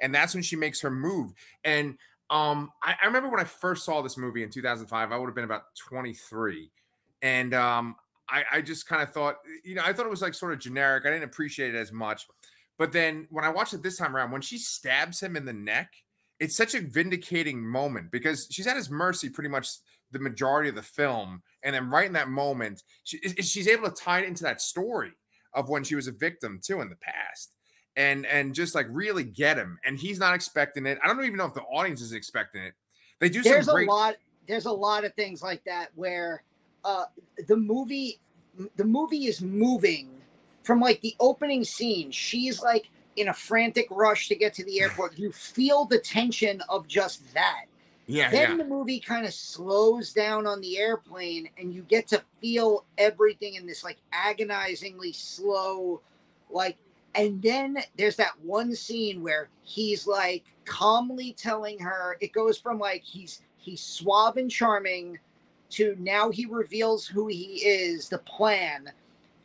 and 0.00 0.14
that's 0.14 0.34
when 0.34 0.42
she 0.42 0.56
makes 0.56 0.80
her 0.80 0.90
move. 0.90 1.32
And 1.64 1.96
um, 2.30 2.70
I, 2.82 2.96
I 3.02 3.06
remember 3.06 3.28
when 3.28 3.40
I 3.40 3.44
first 3.44 3.84
saw 3.84 4.02
this 4.02 4.16
movie 4.16 4.42
in 4.42 4.50
2005, 4.50 5.12
I 5.12 5.16
would 5.16 5.26
have 5.26 5.34
been 5.34 5.44
about 5.44 5.74
23. 5.76 6.70
And 7.22 7.54
um, 7.54 7.96
I, 8.28 8.44
I 8.52 8.60
just 8.60 8.86
kind 8.86 9.02
of 9.02 9.10
thought, 9.10 9.36
you 9.64 9.74
know, 9.74 9.82
I 9.84 9.92
thought 9.92 10.06
it 10.06 10.10
was 10.10 10.22
like 10.22 10.34
sort 10.34 10.52
of 10.52 10.58
generic. 10.58 11.04
I 11.06 11.10
didn't 11.10 11.24
appreciate 11.24 11.74
it 11.74 11.78
as 11.78 11.92
much. 11.92 12.26
But 12.78 12.92
then 12.92 13.26
when 13.30 13.44
I 13.44 13.48
watched 13.48 13.74
it 13.74 13.82
this 13.82 13.96
time 13.96 14.14
around, 14.14 14.32
when 14.32 14.42
she 14.42 14.58
stabs 14.58 15.20
him 15.20 15.36
in 15.36 15.44
the 15.44 15.52
neck, 15.52 15.92
it's 16.38 16.56
such 16.56 16.74
a 16.74 16.80
vindicating 16.80 17.64
moment 17.64 18.10
because 18.10 18.48
she's 18.50 18.66
at 18.66 18.76
his 18.76 18.90
mercy 18.90 19.30
pretty 19.30 19.48
much 19.48 19.68
the 20.10 20.18
majority 20.18 20.68
of 20.68 20.74
the 20.74 20.82
film. 20.82 21.42
And 21.62 21.74
then 21.74 21.88
right 21.88 22.06
in 22.06 22.12
that 22.12 22.28
moment, 22.28 22.82
she, 23.04 23.18
she's 23.18 23.68
able 23.68 23.88
to 23.88 23.94
tie 23.94 24.20
it 24.20 24.28
into 24.28 24.42
that 24.42 24.60
story 24.60 25.12
of 25.54 25.70
when 25.70 25.84
she 25.84 25.94
was 25.94 26.06
a 26.06 26.12
victim 26.12 26.60
too 26.62 26.82
in 26.82 26.90
the 26.90 26.96
past 26.96 27.55
and 27.96 28.26
and 28.26 28.54
just 28.54 28.74
like 28.74 28.86
really 28.90 29.24
get 29.24 29.56
him. 29.56 29.78
And 29.84 29.98
he's 29.98 30.18
not 30.18 30.34
expecting 30.34 30.86
it. 30.86 30.98
I 31.02 31.08
don't 31.08 31.24
even 31.24 31.36
know 31.36 31.46
if 31.46 31.54
the 31.54 31.62
audience 31.62 32.00
is 32.00 32.12
expecting 32.12 32.62
it. 32.62 32.74
They 33.18 33.28
do 33.28 33.42
there's 33.42 33.66
some 33.66 33.74
great. 33.74 33.88
a 33.88 33.92
lot 33.92 34.16
there's 34.46 34.66
a 34.66 34.72
lot 34.72 35.04
of 35.04 35.14
things 35.14 35.42
like 35.42 35.64
that 35.64 35.88
where 35.94 36.42
uh 36.84 37.06
the 37.48 37.56
movie 37.56 38.20
the 38.76 38.84
movie 38.84 39.26
is 39.26 39.42
moving 39.42 40.10
from 40.62 40.80
like 40.80 41.00
the 41.00 41.14
opening 41.20 41.64
scene 41.64 42.10
she's 42.10 42.62
like 42.62 42.88
in 43.16 43.28
a 43.28 43.32
frantic 43.32 43.86
rush 43.90 44.28
to 44.28 44.36
get 44.36 44.52
to 44.54 44.64
the 44.64 44.80
airport 44.80 45.18
you 45.18 45.32
feel 45.32 45.84
the 45.84 45.98
tension 45.98 46.62
of 46.68 46.86
just 46.86 47.32
that 47.34 47.64
yeah, 48.08 48.30
then 48.30 48.52
yeah, 48.52 48.56
the 48.58 48.64
movie 48.64 49.00
kind 49.00 49.26
of 49.26 49.34
slows 49.34 50.12
down 50.12 50.46
on 50.46 50.60
the 50.60 50.78
airplane 50.78 51.48
and 51.58 51.74
you 51.74 51.82
get 51.82 52.06
to 52.08 52.22
feel 52.40 52.84
everything 52.98 53.54
in 53.54 53.66
this 53.66 53.82
like 53.82 53.96
agonizingly 54.12 55.12
slow 55.12 56.00
like 56.48 56.76
and 57.16 57.40
then 57.42 57.78
there's 57.96 58.16
that 58.16 58.32
one 58.42 58.74
scene 58.74 59.22
where 59.22 59.48
he's 59.62 60.06
like 60.06 60.44
calmly 60.64 61.32
telling 61.32 61.78
her 61.78 62.16
it 62.20 62.32
goes 62.32 62.58
from 62.58 62.78
like 62.78 63.02
he's 63.02 63.42
he's 63.56 63.80
suave 63.80 64.36
and 64.36 64.50
charming 64.50 65.18
to 65.70 65.96
now 65.98 66.30
he 66.30 66.46
reveals 66.46 67.06
who 67.06 67.26
he 67.26 67.62
is 67.64 68.08
the 68.08 68.18
plan. 68.18 68.90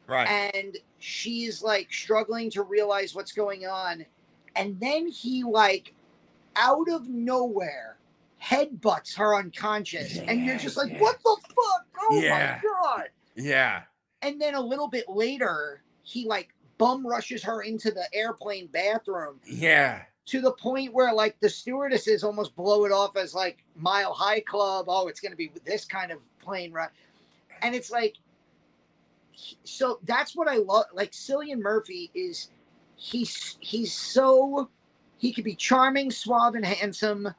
Right. 0.07 0.27
and 0.53 0.77
she's 0.99 1.63
like 1.63 1.91
struggling 1.93 2.49
to 2.51 2.63
realize 2.63 3.15
what's 3.15 3.31
going 3.31 3.65
on. 3.65 4.05
And 4.57 4.77
then 4.79 5.07
he 5.07 5.43
like 5.43 5.93
out 6.57 6.89
of 6.89 7.07
nowhere 7.07 7.95
headbutts 8.43 9.15
her 9.15 9.35
unconscious. 9.37 10.17
And 10.17 10.43
you're 10.45 10.57
just 10.57 10.75
like 10.77 10.97
what 10.99 11.17
the 11.23 11.37
fuck? 11.47 11.85
Oh 12.01 12.19
Yeah. 12.21 12.59
my 12.61 12.69
god. 12.69 13.09
Yeah, 13.35 13.83
and 14.21 14.41
then 14.41 14.55
a 14.55 14.61
little 14.61 14.89
bit 14.89 15.07
later 15.07 15.81
he 16.03 16.27
like 16.27 16.49
bum 16.81 17.05
rushes 17.05 17.43
her 17.43 17.61
into 17.61 17.91
the 17.91 18.05
airplane 18.13 18.67
bathroom. 18.67 19.39
Yeah, 19.45 20.01
to 20.25 20.41
the 20.41 20.51
point 20.53 20.93
where 20.93 21.13
like 21.13 21.39
the 21.39 21.49
stewardesses 21.49 22.23
almost 22.23 22.55
blow 22.55 22.85
it 22.85 22.91
off 22.91 23.15
as 23.17 23.33
like 23.33 23.63
mile 23.75 24.13
high 24.13 24.41
club. 24.41 24.85
Oh 24.87 25.07
it's 25.07 25.19
going 25.19 25.31
to 25.31 25.37
be 25.37 25.51
this 25.65 25.85
kind 25.85 26.11
of 26.11 26.19
plane 26.39 26.71
ride. 26.71 26.89
And 27.61 27.75
it's 27.75 27.91
like 27.91 28.15
so 29.63 29.99
that's 30.03 30.35
what 30.35 30.47
i 30.47 30.57
love 30.57 30.85
like 30.93 31.11
cillian 31.11 31.57
murphy 31.59 32.11
is 32.13 32.49
he's 32.95 33.57
he's 33.59 33.91
so 33.91 34.69
he 35.21 35.31
could 35.31 35.43
be 35.43 35.53
charming, 35.53 36.09
suave, 36.09 36.55
and 36.55 36.65
handsome, 36.65 37.31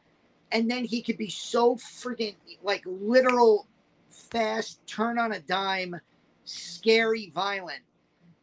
and 0.52 0.70
then 0.70 0.84
he 0.84 1.02
could 1.02 1.18
be 1.18 1.28
so 1.28 1.74
freaking 1.74 2.36
like 2.62 2.84
literal 2.86 3.66
fast, 4.08 4.86
turn 4.86 5.18
on 5.18 5.32
a 5.32 5.40
dime, 5.40 6.00
scary, 6.44 7.30
violent. 7.34 7.80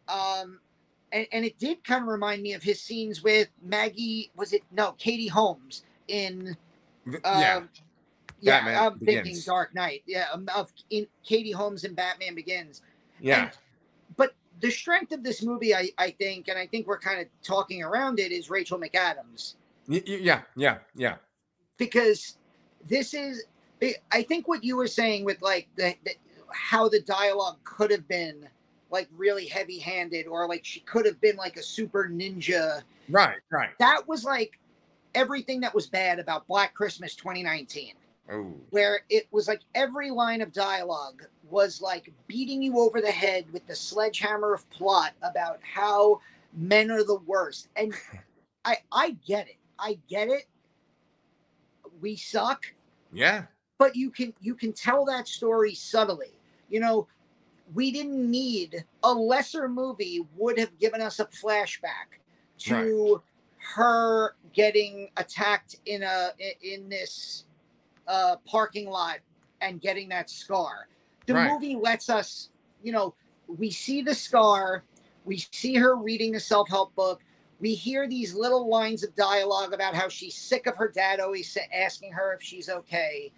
Um, 0.09 0.59
and, 1.11 1.27
and 1.31 1.45
it 1.45 1.57
did 1.59 1.83
kind 1.83 2.01
of 2.03 2.07
remind 2.07 2.41
me 2.41 2.53
of 2.53 2.63
his 2.63 2.81
scenes 2.81 3.23
with 3.23 3.49
Maggie. 3.63 4.31
Was 4.35 4.53
it 4.53 4.61
no 4.71 4.93
Katie 4.93 5.27
Holmes 5.27 5.83
in? 6.07 6.55
Th- 7.05 7.21
yeah. 7.23 7.55
Um, 7.57 7.69
yeah, 8.41 8.59
Batman 8.59 8.83
I'm 8.83 8.99
thinking 8.99 9.23
Begins. 9.23 9.45
Dark 9.45 9.75
Knight. 9.75 10.03
Yeah, 10.05 10.25
um, 10.33 10.47
of 10.55 10.71
in 10.89 11.07
Katie 11.25 11.51
Holmes 11.51 11.83
in 11.83 11.93
Batman 11.93 12.35
Begins. 12.35 12.81
Yeah. 13.19 13.43
And- 13.43 13.51
but 14.17 14.33
the 14.61 14.71
strength 14.71 15.11
of 15.11 15.23
this 15.23 15.43
movie, 15.43 15.73
I, 15.75 15.89
I 15.97 16.11
think, 16.11 16.47
and 16.47 16.57
I 16.57 16.65
think 16.67 16.87
we're 16.87 16.99
kind 16.99 17.21
of 17.21 17.27
talking 17.43 17.83
around 17.83 18.19
it, 18.19 18.31
is 18.31 18.49
Rachel 18.49 18.79
McAdams 18.79 19.55
y- 19.87 20.03
Yeah. 20.05 20.41
Yeah. 20.55 20.77
Yeah. 20.95 21.15
because 21.77 22.37
this 22.87 23.13
is. 23.13 23.43
I 24.11 24.23
think 24.23 24.47
what 24.49 24.61
you 24.63 24.75
were 24.75 24.87
saying 24.87 25.23
with 25.23 25.41
like 25.41 25.67
the, 25.77 25.95
the 26.03 26.11
how 26.51 26.89
the 26.89 26.99
dialogue 27.01 27.57
could 27.63 27.91
have 27.91 28.05
been 28.09 28.47
like 28.91 29.07
really 29.15 29.45
heavy-handed, 29.47 30.27
or 30.27 30.47
like 30.47 30.65
she 30.65 30.79
could 30.81 31.05
have 31.05 31.19
been 31.21 31.35
like 31.35 31.57
a 31.57 31.63
super 31.63 32.09
ninja. 32.11 32.81
Right. 33.09 33.37
Right. 33.51 33.69
That 33.79 34.07
was 34.07 34.23
like 34.23 34.59
everything 35.15 35.61
that 35.61 35.73
was 35.73 35.87
bad 35.87 36.19
about 36.19 36.47
Black 36.47 36.73
Christmas 36.73 37.15
2019. 37.15 37.93
Oh. 38.31 38.53
where 38.69 38.99
it 39.09 39.27
was 39.31 39.47
like 39.47 39.61
every 39.73 40.11
line 40.11 40.41
of 40.41 40.53
dialogue 40.53 41.23
was 41.49 41.81
like 41.81 42.13
beating 42.27 42.61
you 42.61 42.77
over 42.77 43.01
the 43.01 43.09
head 43.09 43.45
with 43.51 43.65
the 43.65 43.75
sledgehammer 43.75 44.53
of 44.53 44.69
plot 44.69 45.13
about 45.23 45.59
how 45.63 46.21
men 46.53 46.91
are 46.91 47.03
the 47.03 47.17
worst. 47.25 47.69
And 47.75 47.91
I 48.65 48.77
I 48.91 49.17
get 49.25 49.47
it. 49.47 49.55
I 49.79 49.97
get 50.07 50.27
it. 50.27 50.43
We 52.01 52.15
suck, 52.15 52.65
Yeah. 53.11 53.45
but 53.79 53.95
you 53.95 54.11
can 54.11 54.33
you 54.39 54.53
can 54.53 54.73
tell 54.73 55.05
that 55.05 55.27
story 55.27 55.73
subtly. 55.73 56.33
You 56.69 56.81
know, 56.81 57.07
we 57.73 57.91
didn't 57.91 58.29
need 58.29 58.83
a 59.03 59.13
lesser 59.13 59.67
movie 59.67 60.25
would 60.35 60.57
have 60.57 60.77
given 60.79 61.01
us 61.01 61.19
a 61.19 61.25
flashback 61.25 62.19
to 62.59 63.21
her 63.57 64.35
getting 64.53 65.09
attacked 65.17 65.75
in 65.85 66.03
a 66.03 66.31
in 66.61 66.89
this 66.89 67.45
uh, 68.07 68.37
parking 68.45 68.89
lot 68.89 69.19
and 69.61 69.81
getting 69.81 70.09
that 70.09 70.29
scar. 70.29 70.87
The 71.25 71.35
Right. 71.35 71.51
movie 71.51 71.75
lets 71.75 72.09
us, 72.09 72.49
you 72.83 72.91
know, 72.91 73.13
we 73.47 73.69
see 73.69 74.01
the 74.01 74.15
scar, 74.15 74.83
we 75.25 75.37
see 75.37 75.75
her 75.75 75.95
reading 75.95 76.35
a 76.35 76.39
self 76.39 76.69
help 76.69 76.95
book, 76.95 77.21
we 77.59 77.73
hear 77.75 78.07
these 78.07 78.33
little 78.33 78.67
lines 78.67 79.03
of 79.03 79.13
dialogue 79.15 79.73
about 79.73 79.93
how 79.95 80.07
she's 80.07 80.35
sick 80.35 80.65
of 80.65 80.75
her 80.77 80.87
dad 80.87 81.19
always 81.19 81.55
asking 81.73 82.13
her 82.13 82.33
if 82.33 82.41
she's 82.41 82.69
okay. 82.69 83.31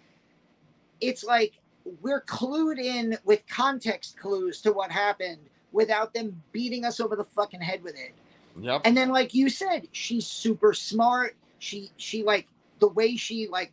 It's 1.00 1.24
like 1.24 1.54
we're 2.00 2.22
clued 2.22 2.78
in 2.78 3.16
with 3.24 3.46
context 3.46 4.18
clues 4.18 4.60
to 4.62 4.72
what 4.72 4.90
happened 4.90 5.40
without 5.72 6.12
them 6.14 6.40
beating 6.52 6.84
us 6.84 7.00
over 7.00 7.16
the 7.16 7.24
fucking 7.24 7.60
head 7.60 7.82
with 7.82 7.94
it. 7.94 8.12
Yep. 8.60 8.82
and 8.84 8.94
then 8.94 9.08
like 9.08 9.32
you 9.32 9.48
said 9.48 9.88
she's 9.92 10.26
super 10.26 10.74
smart. 10.74 11.36
She 11.58 11.90
she 11.96 12.22
like 12.22 12.48
the 12.80 12.88
way 12.88 13.16
she 13.16 13.48
like 13.48 13.72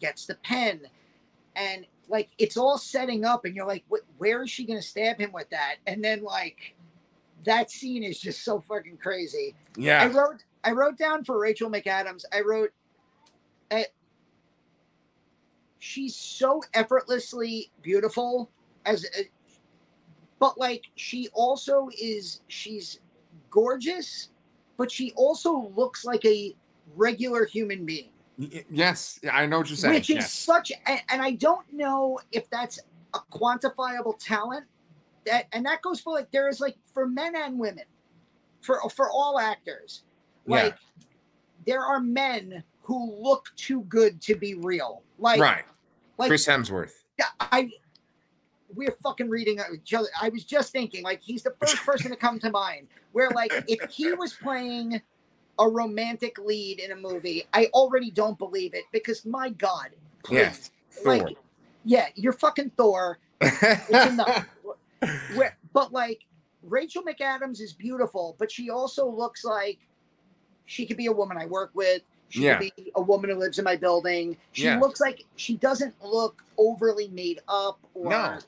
gets 0.00 0.26
the 0.26 0.34
pen. 0.36 0.82
And 1.56 1.86
like 2.08 2.28
it's 2.38 2.56
all 2.56 2.78
setting 2.78 3.24
up 3.24 3.44
and 3.44 3.56
you're 3.56 3.66
like 3.66 3.84
what, 3.88 4.02
where 4.18 4.42
is 4.42 4.50
she 4.50 4.66
gonna 4.66 4.82
stab 4.82 5.18
him 5.18 5.32
with 5.32 5.48
that? 5.50 5.76
And 5.86 6.04
then 6.04 6.22
like 6.22 6.74
that 7.44 7.70
scene 7.70 8.02
is 8.02 8.20
just 8.20 8.44
so 8.44 8.60
fucking 8.60 8.98
crazy. 8.98 9.54
Yeah. 9.76 10.02
i 10.02 10.06
wrote 10.08 10.44
i 10.64 10.72
wrote 10.72 10.98
down 10.98 11.24
for 11.24 11.38
rachel 11.38 11.70
mcadams 11.70 12.24
i 12.32 12.40
wrote 12.40 12.72
she's 15.78 16.14
so 16.16 16.62
effortlessly 16.74 17.70
beautiful 17.82 18.50
as 18.84 19.04
a, 19.18 19.28
but 20.38 20.58
like 20.58 20.84
she 20.96 21.28
also 21.34 21.88
is 22.00 22.40
she's 22.48 23.00
gorgeous 23.50 24.30
but 24.76 24.90
she 24.90 25.12
also 25.16 25.72
looks 25.76 26.04
like 26.04 26.24
a 26.24 26.54
regular 26.96 27.44
human 27.44 27.84
being 27.84 28.10
Yes. 28.70 29.18
I 29.32 29.46
know 29.46 29.58
what 29.58 29.68
you're 29.68 29.76
saying. 29.76 29.94
which 29.94 30.10
is 30.10 30.16
yes. 30.16 30.32
such 30.32 30.70
and, 30.86 31.00
and 31.10 31.20
i 31.22 31.32
don't 31.32 31.70
know 31.72 32.18
if 32.32 32.48
that's 32.50 32.78
a 33.14 33.18
quantifiable 33.32 34.14
talent 34.18 34.64
that 35.26 35.46
and 35.52 35.66
that 35.66 35.82
goes 35.82 36.00
for 36.00 36.12
like 36.14 36.30
there 36.30 36.48
is 36.48 36.60
like 36.60 36.76
for 36.94 37.06
men 37.08 37.34
and 37.36 37.58
women 37.58 37.84
for 38.60 38.80
for 38.90 39.10
all 39.10 39.38
actors 39.38 40.04
Yeah. 40.46 40.64
like 40.64 40.76
there 41.66 41.80
are 41.84 42.00
men 42.00 42.62
who 42.82 43.12
look 43.20 43.46
too 43.56 43.82
good 43.82 44.20
to 44.22 44.34
be 44.36 44.54
real 44.54 45.02
like 45.18 45.40
right. 45.40 45.64
like 46.16 46.28
Chris 46.28 46.46
Hemsworth. 46.46 46.92
yeah, 47.18 47.26
I 47.40 47.70
we're 48.74 48.96
fucking 49.02 49.28
reading 49.28 49.60
each 49.74 49.94
other. 49.94 50.08
I 50.20 50.28
was 50.28 50.44
just 50.44 50.72
thinking, 50.72 51.02
like, 51.02 51.22
he's 51.22 51.42
the 51.42 51.54
first 51.60 51.76
person 51.84 52.10
to 52.10 52.16
come 52.16 52.38
to 52.40 52.50
mind. 52.50 52.88
Where, 53.12 53.30
like, 53.30 53.52
if 53.66 53.90
he 53.90 54.12
was 54.12 54.34
playing 54.34 55.00
a 55.58 55.68
romantic 55.68 56.38
lead 56.38 56.78
in 56.78 56.92
a 56.92 56.96
movie, 56.96 57.46
I 57.52 57.66
already 57.72 58.10
don't 58.10 58.38
believe 58.38 58.74
it 58.74 58.84
because, 58.92 59.24
my 59.24 59.50
God, 59.50 59.90
please. 60.22 60.70
Thor. 60.90 61.16
like, 61.16 61.36
yeah, 61.84 62.06
you're 62.14 62.32
fucking 62.32 62.70
Thor. 62.76 63.18
It's 63.40 63.90
enough. 64.12 64.46
Where, 65.34 65.56
but 65.72 65.92
like, 65.92 66.24
Rachel 66.62 67.02
McAdams 67.02 67.60
is 67.60 67.72
beautiful, 67.72 68.36
but 68.38 68.50
she 68.50 68.68
also 68.68 69.08
looks 69.08 69.44
like 69.44 69.78
she 70.66 70.84
could 70.84 70.96
be 70.96 71.06
a 71.06 71.12
woman 71.12 71.38
I 71.38 71.46
work 71.46 71.70
with. 71.74 72.02
She 72.28 72.42
Yeah. 72.42 72.58
could 72.58 72.72
be 72.76 72.92
a 72.94 73.00
woman 73.00 73.30
who 73.30 73.36
lives 73.36 73.58
in 73.58 73.64
my 73.64 73.76
building. 73.76 74.36
She 74.52 74.64
Yeah. 74.64 74.78
looks 74.78 75.00
like 75.00 75.24
she 75.36 75.56
doesn't 75.56 75.94
look 76.02 76.44
overly 76.58 77.08
made 77.08 77.40
up 77.48 77.78
or, 77.94 78.10
No. 78.10 78.38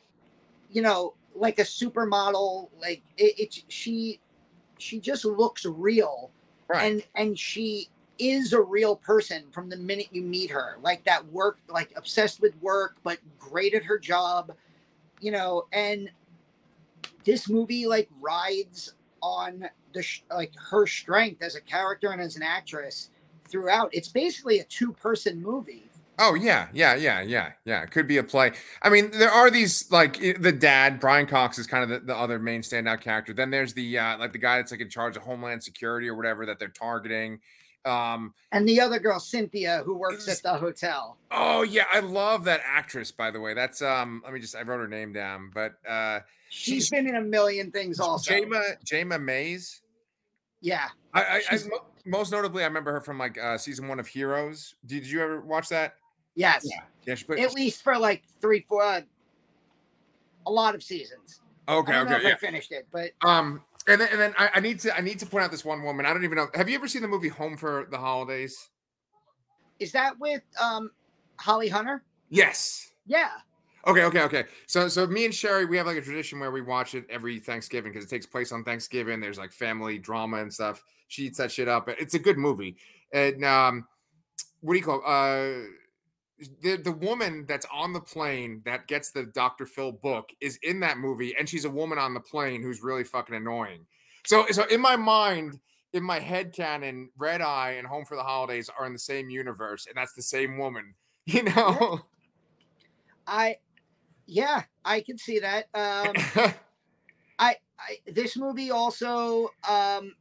you 0.71 0.83
know, 0.83 1.15
like 1.35 1.59
a 1.59 1.63
supermodel. 1.65 2.69
Like 2.81 3.03
it, 3.17 3.35
it's 3.39 3.65
she, 3.69 4.21
she 4.79 5.01
just 5.01 5.25
looks 5.25 5.65
real, 5.65 6.31
right. 6.69 6.91
and 6.93 7.03
and 7.15 7.39
she 7.39 7.89
is 8.19 8.53
a 8.53 8.61
real 8.61 8.97
person 8.97 9.51
from 9.51 9.71
the 9.71 9.77
minute 9.77 10.09
you 10.11 10.23
meet 10.23 10.51
her. 10.51 10.77
Like 10.83 11.05
that 11.05 11.25
work, 11.33 11.59
like 11.69 11.93
obsessed 11.97 12.41
with 12.41 12.55
work, 12.61 12.97
but 13.03 13.19
great 13.39 13.73
at 13.75 13.83
her 13.85 13.99
job, 13.99 14.55
you 15.21 15.31
know. 15.31 15.67
And 15.73 16.11
this 17.25 17.49
movie 17.49 17.87
like 17.87 18.09
rides 18.21 18.95
on 19.23 19.69
the 19.95 20.03
sh- 20.03 20.23
like 20.31 20.53
her 20.57 20.87
strength 20.87 21.43
as 21.43 21.55
a 21.55 21.61
character 21.63 22.11
and 22.13 22.21
as 22.21 22.37
an 22.37 22.43
actress 22.43 23.11
throughout. 23.51 23.91
It's 23.93 24.09
basically 24.09 24.61
a 24.61 24.65
two-person 24.65 25.43
movie. 25.43 25.85
Oh 26.23 26.35
yeah, 26.35 26.69
yeah, 26.75 26.95
yeah, 26.97 27.23
yeah, 27.23 27.53
yeah. 27.65 27.83
It 27.83 27.91
could 27.91 28.07
be 28.07 28.19
a 28.19 28.23
play. 28.23 28.53
I 28.83 28.91
mean, 28.91 29.11
there 29.11 29.31
are 29.31 29.51
these 29.51 29.91
like 29.91 30.19
the 30.19 30.53
dad, 30.53 31.01
Brian 31.01 31.27
Cox 31.27 31.59
is 31.59 31.67
kind 31.67 31.83
of 31.83 31.89
the, 31.89 32.07
the 32.07 32.15
other 32.17 32.39
main 32.39 32.61
standout 32.61 33.01
character. 33.01 33.33
Then 33.33 33.49
there's 33.51 33.73
the 33.73 33.99
uh 33.99 34.19
like 34.19 34.33
the 34.33 34.39
guy 34.39 34.59
that's 34.59 34.71
like 34.71 34.83
in 34.83 34.91
charge 34.91 35.17
of 35.17 35.23
Homeland 35.23 35.63
Security 35.63 36.09
or 36.09 36.15
whatever 36.15 36.45
that 36.45 36.59
they're 36.59 36.69
targeting. 36.69 37.41
Um 37.87 38.35
And 38.53 38.69
the 38.69 38.79
other 38.83 38.99
girl, 38.99 39.19
Cynthia, 39.19 39.81
who 39.87 39.97
works 39.97 40.29
at 40.29 40.43
the 40.43 40.53
hotel. 40.59 41.17
oh 41.31 41.63
yeah, 41.63 41.85
I 41.91 42.01
love 42.01 42.45
that 42.45 42.61
actress 42.67 43.11
by 43.11 43.31
the 43.31 43.41
way. 43.41 43.55
That's 43.55 43.81
um 43.81 44.21
let 44.23 44.35
me 44.35 44.41
just 44.41 44.55
I 44.55 44.61
wrote 44.61 44.81
her 44.81 44.89
name 44.89 45.15
down, 45.15 45.51
but 45.55 45.77
uh 45.89 46.21
She's 46.51 46.85
She's- 46.87 46.91
been 46.91 47.09
in 47.09 47.15
a 47.17 47.23
million 47.23 47.71
things 47.71 47.99
also. 47.99 48.31
Jayma 48.31 48.63
Jayma 48.85 49.23
Mays. 49.23 49.81
Yeah. 50.61 50.89
I, 51.15 51.23
I, 51.23 51.43
I 51.51 51.59
most 52.05 52.33
notably 52.33 52.63
I 52.63 52.67
remember 52.67 52.93
her 52.93 53.01
from 53.01 53.19
like 53.19 53.39
uh 53.39 53.59
season 53.59 53.89
1 53.89 53.99
of 53.99 54.07
Heroes. 54.07 54.77
Did 54.87 55.07
you 55.07 55.23
ever 55.23 55.41
watch 55.41 55.69
that? 55.69 55.95
Yes. 56.35 56.67
Yeah, 57.07 57.15
she 57.15 57.25
played 57.25 57.41
At 57.41 57.55
least 57.55 57.83
for 57.83 57.99
like 57.99 58.23
three, 58.41 58.65
four, 58.69 58.83
uh, 58.83 59.01
a 60.47 60.51
lot 60.51 60.75
of 60.75 60.83
seasons. 60.83 61.41
Okay, 61.69 61.93
I 61.93 62.03
okay, 62.03 62.19
yeah. 62.23 62.29
I 62.31 62.35
finished 62.37 62.73
it, 62.73 62.87
but 62.91 63.11
Um, 63.23 63.63
and 63.87 64.01
then, 64.01 64.09
and 64.13 64.21
then 64.21 64.35
I, 64.39 64.51
I 64.55 64.61
need 64.61 64.81
to 64.81 64.97
I 64.97 65.01
need 65.01 65.19
to 65.21 65.27
point 65.27 65.45
out 65.45 65.51
this 65.51 65.65
one 65.65 65.83
woman. 65.83 66.07
I 66.07 66.13
don't 66.13 66.25
even 66.25 66.37
know. 66.37 66.49
Have 66.55 66.69
you 66.69 66.75
ever 66.75 66.89
seen 66.89 67.03
the 67.03 67.09
movie 67.09 67.29
Home 67.29 67.57
for 67.57 67.87
the 67.91 67.99
Holidays? 67.99 68.71
is 69.81 69.93
that 69.93 70.19
with 70.21 70.43
um 70.61 70.91
Holly 71.37 71.69
Hunter? 71.69 72.05
Yes. 72.29 72.93
Yeah. 73.07 73.31
Okay, 73.87 74.05
okay, 74.05 74.23
okay. 74.23 74.45
So 74.67 74.89
so 74.89 75.07
me 75.07 75.25
and 75.25 75.35
Sherry, 75.35 75.65
we 75.65 75.77
have 75.77 75.87
like 75.87 75.97
a 75.97 76.03
tradition 76.03 76.39
where 76.39 76.51
we 76.51 76.61
watch 76.61 76.95
it 76.95 77.07
every 77.09 77.39
Thanksgiving 77.39 77.93
because 77.93 78.05
it 78.05 78.11
takes 78.11 78.27
place 78.27 78.53
on 78.53 78.63
Thanksgiving. 78.65 79.21
There's 79.21 79.39
like 79.39 79.53
family 79.53 79.99
drama 79.99 80.39
and 80.39 80.53
stuff. 80.53 80.83
She 81.09 81.25
eats 81.25 81.39
that 81.39 81.51
shit 81.51 81.69
up. 81.69 81.89
It's 81.89 82.15
a 82.15 82.19
good 82.19 82.37
movie. 82.37 82.77
And 83.13 83.45
um, 83.45 83.89
what 84.61 84.75
do 84.75 84.79
you 84.79 84.85
call 84.85 84.99
it? 84.99 85.05
uh 85.07 85.69
the 86.63 86.77
the 86.77 86.93
woman 86.93 87.45
that's 87.47 87.67
on 87.73 87.93
the 87.93 88.01
plane 88.01 88.63
that 88.65 88.87
gets 88.87 89.11
the 89.11 89.25
Dr. 89.25 89.67
Phil 89.67 89.93
book 89.93 90.31
is 90.41 90.59
in 90.63 90.81
that 90.81 90.99
movie, 90.99 91.35
and 91.39 91.49
she's 91.49 91.65
a 91.65 91.71
woman 91.71 91.99
on 91.99 92.15
the 92.15 92.21
plane 92.21 92.63
who's 92.63 92.83
really 92.83 93.05
fucking 93.05 93.35
annoying. 93.35 93.87
So 94.27 94.47
so 94.51 94.65
in 94.67 94.81
my 94.81 94.97
mind, 94.97 95.59
in 95.93 96.03
my 96.03 96.19
head 96.19 96.53
canon, 96.53 97.11
Red 97.19 97.41
Eye 97.41 97.73
and 97.73 97.87
Home 97.87 98.05
for 98.05 98.17
the 98.17 98.23
Holidays 98.23 98.71
are 98.79 98.87
in 98.87 98.93
the 98.93 98.99
same 98.99 99.31
universe, 99.31 99.87
and 99.87 99.97
that's 99.97 100.15
the 100.15 100.23
same 100.23 100.59
woman. 100.59 100.95
You 101.27 101.45
know? 101.45 102.01
I 103.27 103.59
yeah, 104.31 104.63
I 104.85 105.01
can 105.01 105.19
see 105.19 105.41
that. 105.41 105.67
Um 105.75 106.15
I, 107.39 107.57
I 107.79 107.97
this 108.07 108.37
movie 108.37 108.71
also 108.71 109.51
um 109.69 110.15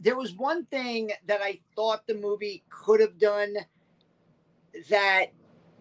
there 0.00 0.16
was 0.16 0.34
one 0.34 0.64
thing 0.66 1.10
that 1.26 1.40
I 1.42 1.60
thought 1.74 2.06
the 2.06 2.14
movie 2.14 2.62
could 2.68 3.00
have 3.00 3.18
done 3.18 3.54
that 4.90 5.26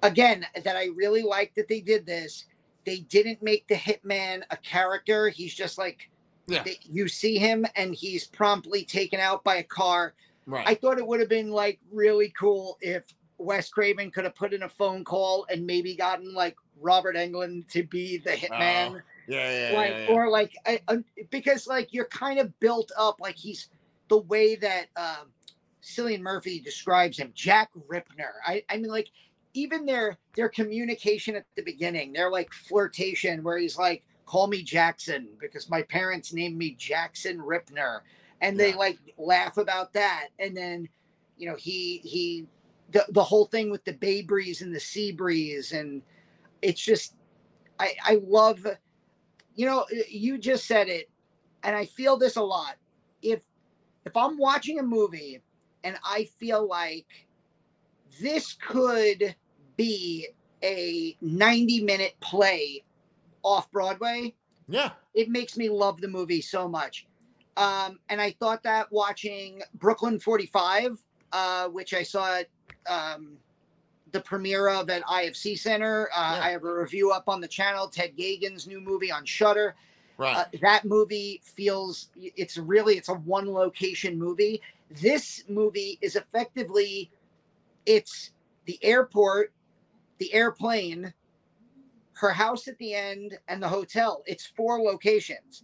again 0.04 0.46
that 0.64 0.76
I 0.76 0.86
really 0.96 1.24
liked 1.24 1.56
that 1.56 1.68
they 1.68 1.82
did 1.82 2.06
this. 2.06 2.46
They 2.86 3.00
didn't 3.00 3.42
make 3.42 3.68
the 3.68 3.76
hitman 3.76 4.44
a 4.52 4.58
character. 4.58 5.30
He's 5.30 5.54
just 5.54 5.78
like 5.78 6.10
Yeah. 6.48 6.64
they- 6.64 6.80
you 6.84 7.08
see 7.08 7.38
him 7.38 7.66
and 7.76 7.94
he's 7.96 8.28
promptly 8.28 8.86
taken 8.86 9.20
out 9.20 9.44
by 9.44 9.58
a 9.58 9.64
car. 9.64 10.14
Right. 10.46 10.68
I 10.68 10.76
thought 10.76 10.98
it 11.00 11.08
would 11.08 11.20
have 11.20 11.30
been 11.30 11.50
like 11.52 11.80
really 11.92 12.30
cool 12.40 12.78
if 12.82 13.04
Wes 13.38 13.70
Craven 13.70 14.12
could 14.12 14.24
have 14.24 14.36
put 14.36 14.54
in 14.54 14.64
a 14.64 14.70
phone 14.70 15.04
call 15.04 15.46
and 15.50 15.66
maybe 15.66 15.96
gotten 15.96 16.34
like 16.34 16.56
Robert 16.80 17.16
Englund 17.16 17.68
to 17.70 17.84
be 17.84 18.18
the 18.18 18.32
hitman 18.32 19.02
yeah, 19.28 19.70
yeah, 19.70 19.74
like 19.74 19.92
yeah, 19.92 20.06
yeah. 20.08 20.14
or 20.14 20.30
like 20.30 20.56
I, 20.66 20.82
I- 20.88 21.04
because 21.30 21.68
like 21.68 21.94
you're 21.94 22.06
kind 22.06 22.40
of 22.40 22.58
built 22.60 22.92
up 22.98 23.20
like 23.20 23.36
he's 23.36 23.70
the 24.10 24.20
way 24.20 24.56
that 24.56 24.88
um 24.96 25.32
Cillian 25.84 26.22
Murphy 26.22 26.60
describes 26.60 27.20
him, 27.20 27.32
Jack 27.36 27.70
Rippner. 27.88 28.32
I 28.46 28.64
I 28.70 28.78
mean 28.78 28.90
like 28.92 29.10
even 29.54 29.86
their 29.86 30.18
their 30.36 30.50
communication 30.50 31.36
at 31.36 31.46
the 31.56 31.64
beginning, 31.64 32.14
their 32.14 32.30
like 32.30 32.52
flirtation 32.54 33.44
where 33.44 33.58
he's 33.58 33.78
like, 33.78 34.04
"Call 34.26 34.48
me 34.48 34.62
Jackson 34.64 35.30
because 35.40 35.70
my 35.70 35.82
parents 35.84 36.34
named 36.34 36.58
me 36.58 36.72
Jackson 36.78 37.38
Rippner," 37.38 38.02
and 38.42 38.60
they 38.60 38.74
like 38.74 38.98
laugh 39.18 39.58
about 39.58 39.94
that, 39.94 40.28
and 40.40 40.56
then 40.56 40.90
you 41.38 41.48
know 41.50 41.56
he 41.56 42.00
he 42.04 42.48
the 42.92 43.06
the 43.10 43.24
whole 43.24 43.46
thing 43.46 43.70
with 43.70 43.84
the 43.86 43.94
bay 43.94 44.22
breeze 44.22 44.62
and 44.62 44.76
the 44.76 44.80
sea 44.80 45.12
breeze, 45.12 45.72
and 45.72 46.02
it's 46.62 46.82
just 46.82 47.16
I 47.80 47.94
I 48.06 48.22
love 48.26 48.66
you 49.56 49.66
know 49.66 49.86
you 50.10 50.38
just 50.38 50.66
said 50.66 50.88
it 50.88 51.10
and 51.64 51.76
i 51.76 51.86
feel 51.86 52.18
this 52.18 52.36
a 52.36 52.42
lot 52.42 52.76
if 53.22 53.42
if 54.06 54.16
i'm 54.16 54.38
watching 54.38 54.80
a 54.80 54.84
movie 54.84 55.42
and 55.84 55.98
i 56.04 56.26
feel 56.38 56.68
like 56.68 57.08
this 58.22 58.54
could 58.54 59.36
be 59.78 60.28
a 60.64 61.18
90 61.22 61.84
minute 61.84 62.16
play 62.20 62.84
off 63.44 63.70
broadway 63.72 64.34
yeah. 64.68 64.92
it 65.14 65.30
makes 65.30 65.58
me 65.58 65.70
love 65.70 66.02
the 66.02 66.08
movie 66.08 66.42
so 66.42 66.68
much 66.68 67.08
um 67.58 68.00
and 68.10 68.22
i 68.22 68.32
thought 68.40 68.62
that 68.64 68.92
watching 68.92 69.62
brooklyn 69.76 70.20
45 70.20 71.02
uh 71.32 71.68
which 71.70 71.94
i 71.94 72.04
saw 72.04 72.40
um 72.88 73.38
the 74.16 74.22
premiere 74.22 74.70
of 74.70 74.90
at 74.90 75.04
ifc 75.04 75.60
center. 75.60 76.10
Uh, 76.16 76.38
Yeah. 76.40 76.46
i 76.46 76.50
have 76.52 76.64
a 76.64 76.74
review 76.74 77.12
up 77.12 77.28
on 77.28 77.42
the 77.42 77.48
channel 77.48 77.88
ted 77.88 78.16
geoghegan's 78.18 78.66
new 78.68 78.80
movie 78.82 79.12
on 79.12 79.26
shutter 79.26 79.76
Right. 80.18 80.38
uh, 80.38 80.46
that 80.62 80.86
movie 80.86 81.42
feels 81.44 82.08
it's 82.16 82.58
really 82.58 82.96
it's 82.96 83.10
a 83.10 83.14
one 83.16 83.52
location 83.52 84.18
movie. 84.18 84.62
This 85.02 85.44
movie 85.50 85.98
is 86.02 86.16
effectively 86.16 87.12
it's 87.86 88.32
the 88.66 88.80
airport 88.82 89.52
the 90.20 90.34
airplane 90.34 91.14
her 92.14 92.30
house 92.32 92.70
at 92.70 92.78
the 92.78 92.94
end 92.94 93.38
and 93.50 93.62
the 93.62 93.68
hotel. 93.68 94.24
It's 94.26 94.46
four 94.46 94.80
locations. 94.82 95.64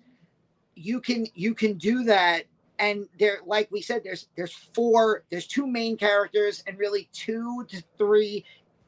You 0.75 0.99
can 0.99 1.25
you 1.33 1.55
can 1.55 1.77
do 1.77 2.03
that 2.03 2.43
and 2.81 3.07
there 3.19 3.37
like 3.45 3.69
we 3.71 3.81
said 3.81 4.01
there's 4.03 4.27
there's 4.35 4.53
four 4.73 5.23
there's 5.29 5.47
two 5.47 5.67
main 5.67 5.95
characters 5.95 6.63
and 6.67 6.77
really 6.77 7.07
two 7.13 7.63
to 7.69 7.81
three 7.97 8.43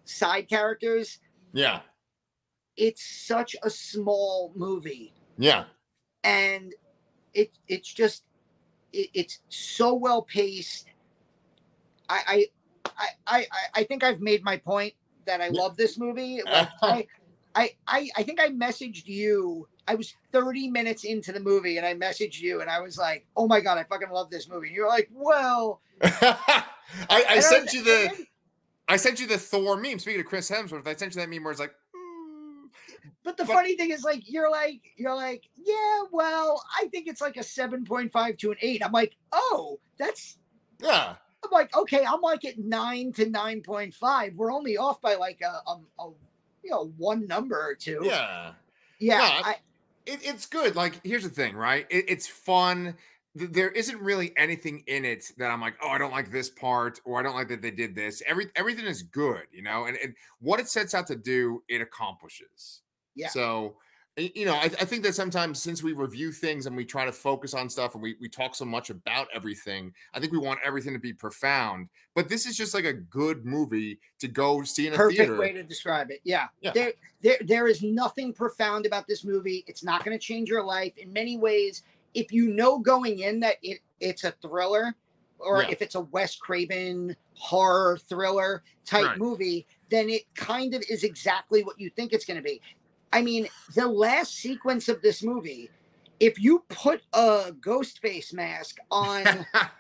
side 0.05 0.49
characters 0.49 1.19
yeah. 1.53 1.79
it's 2.75 3.05
such 3.05 3.55
a 3.63 3.69
small 3.69 4.51
movie 4.55 5.13
Yeah. 5.37 5.65
and 6.23 6.73
it 7.33 7.51
it's 7.67 7.91
just 7.93 8.23
it, 8.93 9.09
it's 9.13 9.39
so 9.49 9.93
well 9.93 10.21
paced. 10.21 10.87
I, 12.09 12.19
I 12.27 12.47
I 12.97 13.07
I 13.27 13.47
I 13.75 13.83
think 13.83 14.03
I've 14.03 14.21
made 14.21 14.43
my 14.43 14.57
point 14.57 14.93
that 15.25 15.41
I 15.41 15.47
Yeah. 15.47 15.61
love 15.61 15.77
this 15.77 15.97
movie. 15.97 16.41
Like, 16.45 16.69
I, 16.83 17.07
I 17.55 17.71
I 17.87 18.09
I 18.17 18.23
think 18.23 18.39
I 18.41 18.49
messaged 18.49 19.05
you. 19.07 19.67
I 19.87 19.95
was 19.95 20.15
30 20.31 20.69
minutes 20.69 21.03
into 21.03 21.31
the 21.33 21.39
movie 21.41 21.77
and 21.77 21.85
I 21.85 21.93
messaged 21.93 22.39
you 22.39 22.61
and 22.61 22.69
I 22.69 22.79
was 22.79 22.97
like, 22.97 23.25
"Oh 23.35 23.47
my 23.47 23.59
god, 23.59 23.77
I 23.77 23.83
fucking 23.83 24.09
love 24.09 24.29
this 24.29 24.47
movie." 24.49 24.67
And 24.67 24.75
you're 24.75 24.87
like, 24.87 25.09
"Well," 25.11 25.81
I, 26.01 26.63
I 27.09 27.23
and 27.35 27.43
sent 27.43 27.73
you 27.73 27.83
the 27.83 28.09
and- 28.15 28.27
I 28.87 28.97
sent 28.97 29.19
you 29.19 29.27
the 29.27 29.37
Thor 29.37 29.77
meme. 29.77 29.99
Speaking 29.99 30.21
of 30.21 30.27
Chris 30.27 30.49
Hemsworth, 30.49 30.87
I 30.87 30.95
sent 30.95 31.15
you 31.15 31.21
that 31.21 31.29
meme 31.29 31.43
where 31.43 31.51
it's 31.51 31.59
like, 31.59 31.73
mm, 31.95 32.69
But 33.23 33.37
the 33.37 33.45
But- 33.45 33.53
funny 33.53 33.75
thing 33.77 33.91
is, 33.91 34.03
like, 34.03 34.29
you're 34.29 34.51
like, 34.51 34.81
you're 34.97 35.15
like, 35.15 35.43
yeah, 35.55 36.01
well, 36.11 36.61
I 36.77 36.87
think 36.89 37.07
it's 37.07 37.21
like 37.21 37.37
a 37.37 37.41
7.5 37.41 38.37
to 38.39 38.51
an 38.51 38.57
8. 38.61 38.85
I'm 38.85 38.91
like, 38.91 39.15
oh, 39.31 39.79
that's 39.97 40.37
yeah, 40.81 41.15
I'm 41.43 41.51
like, 41.51 41.75
okay, 41.77 42.03
I'm 42.05 42.19
like 42.21 42.43
at 42.45 42.57
nine 42.59 43.13
to 43.13 43.29
nine 43.29 43.61
point 43.61 43.93
five. 43.93 44.33
We're 44.35 44.51
only 44.51 44.75
off 44.77 44.99
by 45.01 45.15
like 45.15 45.39
a, 45.41 45.61
a, 45.69 45.79
a 45.99 46.11
you 46.63 46.71
know 46.71 46.91
one 46.97 47.27
number 47.27 47.59
or 47.59 47.75
two. 47.75 47.99
yeah. 48.03 48.53
yeah. 48.99 49.41
I, 49.43 49.55
It, 50.05 50.19
it's 50.23 50.45
good. 50.45 50.75
Like, 50.75 50.99
here's 51.05 51.23
the 51.23 51.29
thing, 51.29 51.55
right? 51.55 51.85
It, 51.89 52.05
it's 52.07 52.27
fun. 52.27 52.95
There 53.35 53.69
isn't 53.69 53.99
really 53.99 54.31
anything 54.37 54.83
in 54.87 55.05
it 55.05 55.31
that 55.37 55.49
I'm 55.49 55.61
like, 55.61 55.75
oh, 55.81 55.89
I 55.89 55.97
don't 55.97 56.11
like 56.11 56.29
this 56.29 56.49
part, 56.49 56.99
or 57.03 57.19
I 57.19 57.23
don't 57.23 57.35
like 57.35 57.47
that 57.49 57.61
they 57.61 57.71
did 57.71 57.95
this. 57.95 58.21
Every 58.27 58.47
everything 58.55 58.85
is 58.85 59.01
good, 59.01 59.43
you 59.51 59.63
know, 59.63 59.85
and, 59.85 59.97
and 60.03 60.13
what 60.39 60.59
it 60.59 60.67
sets 60.69 60.93
out 60.93 61.07
to 61.07 61.15
do, 61.15 61.63
it 61.67 61.81
accomplishes. 61.81 62.81
Yeah. 63.15 63.29
So, 63.29 63.75
you 64.15 64.45
know, 64.45 64.53
I, 64.53 64.65
I 64.65 64.85
think 64.85 65.03
that 65.03 65.15
sometimes 65.15 65.61
since 65.61 65.81
we 65.81 65.93
review 65.93 66.31
things 66.31 66.67
and 66.67 66.75
we 66.75 66.85
try 66.85 67.05
to 67.05 67.11
focus 67.11 67.53
on 67.53 67.67
stuff 67.69 67.95
and 67.95 68.03
we, 68.03 68.15
we 68.21 68.29
talk 68.29 68.53
so 68.53 68.63
much 68.65 68.89
about 68.91 69.27
everything, 69.33 69.91
I 70.13 70.19
think 70.19 70.31
we 70.31 70.37
want 70.37 70.59
everything 70.63 70.93
to 70.93 70.99
be 70.99 71.13
profound. 71.13 71.89
But 72.13 72.29
this 72.29 72.45
is 72.45 72.55
just 72.55 72.75
like 72.75 72.85
a 72.85 72.93
good 72.93 73.43
movie 73.45 73.99
to 74.19 74.27
go 74.27 74.61
see 74.63 74.85
in 74.87 74.93
a 74.93 74.97
perfect 74.97 75.17
theater. 75.17 75.37
way 75.37 75.51
to 75.51 75.63
describe 75.63 76.11
it. 76.11 76.19
Yeah. 76.23 76.45
Yeah. 76.61 76.71
There, 76.73 76.93
there, 77.21 77.37
there 77.41 77.67
is 77.67 77.81
nothing 77.81 78.33
profound 78.33 78.85
about 78.85 79.07
this 79.07 79.23
movie. 79.23 79.63
It's 79.67 79.83
not 79.83 80.05
going 80.05 80.17
to 80.17 80.23
change 80.23 80.47
your 80.47 80.63
life 80.63 80.95
in 80.97 81.11
many 81.11 81.37
ways. 81.37 81.81
If 82.13 82.31
you 82.31 82.49
know 82.49 82.77
going 82.77 83.19
in 83.19 83.39
that 83.39 83.55
it, 83.63 83.79
it's 83.99 84.23
a 84.25 84.31
thriller, 84.43 84.93
or 85.39 85.63
Yeah. 85.63 85.71
if 85.71 85.81
it's 85.81 85.95
a 85.95 86.01
Wes 86.01 86.35
Craven 86.35 87.15
horror 87.33 87.97
thriller 87.97 88.63
type 88.85 89.05
Right. 89.05 89.17
movie, 89.17 89.65
then 89.89 90.09
it 90.09 90.23
kind 90.35 90.75
of 90.75 90.83
is 90.87 91.03
exactly 91.03 91.63
what 91.63 91.79
you 91.79 91.89
think 91.89 92.13
it's 92.13 92.25
going 92.25 92.37
to 92.37 92.43
be. 92.43 92.61
I 93.13 93.21
mean, 93.21 93.47
the 93.75 93.87
last 93.87 94.33
sequence 94.35 94.89
of 94.89 95.01
this 95.01 95.21
movie, 95.23 95.69
if 96.19 96.39
you 96.41 96.63
put 96.69 97.01
a 97.13 97.53
ghost 97.61 97.99
face 97.99 98.33
mask 98.33 98.77
on 98.91 99.23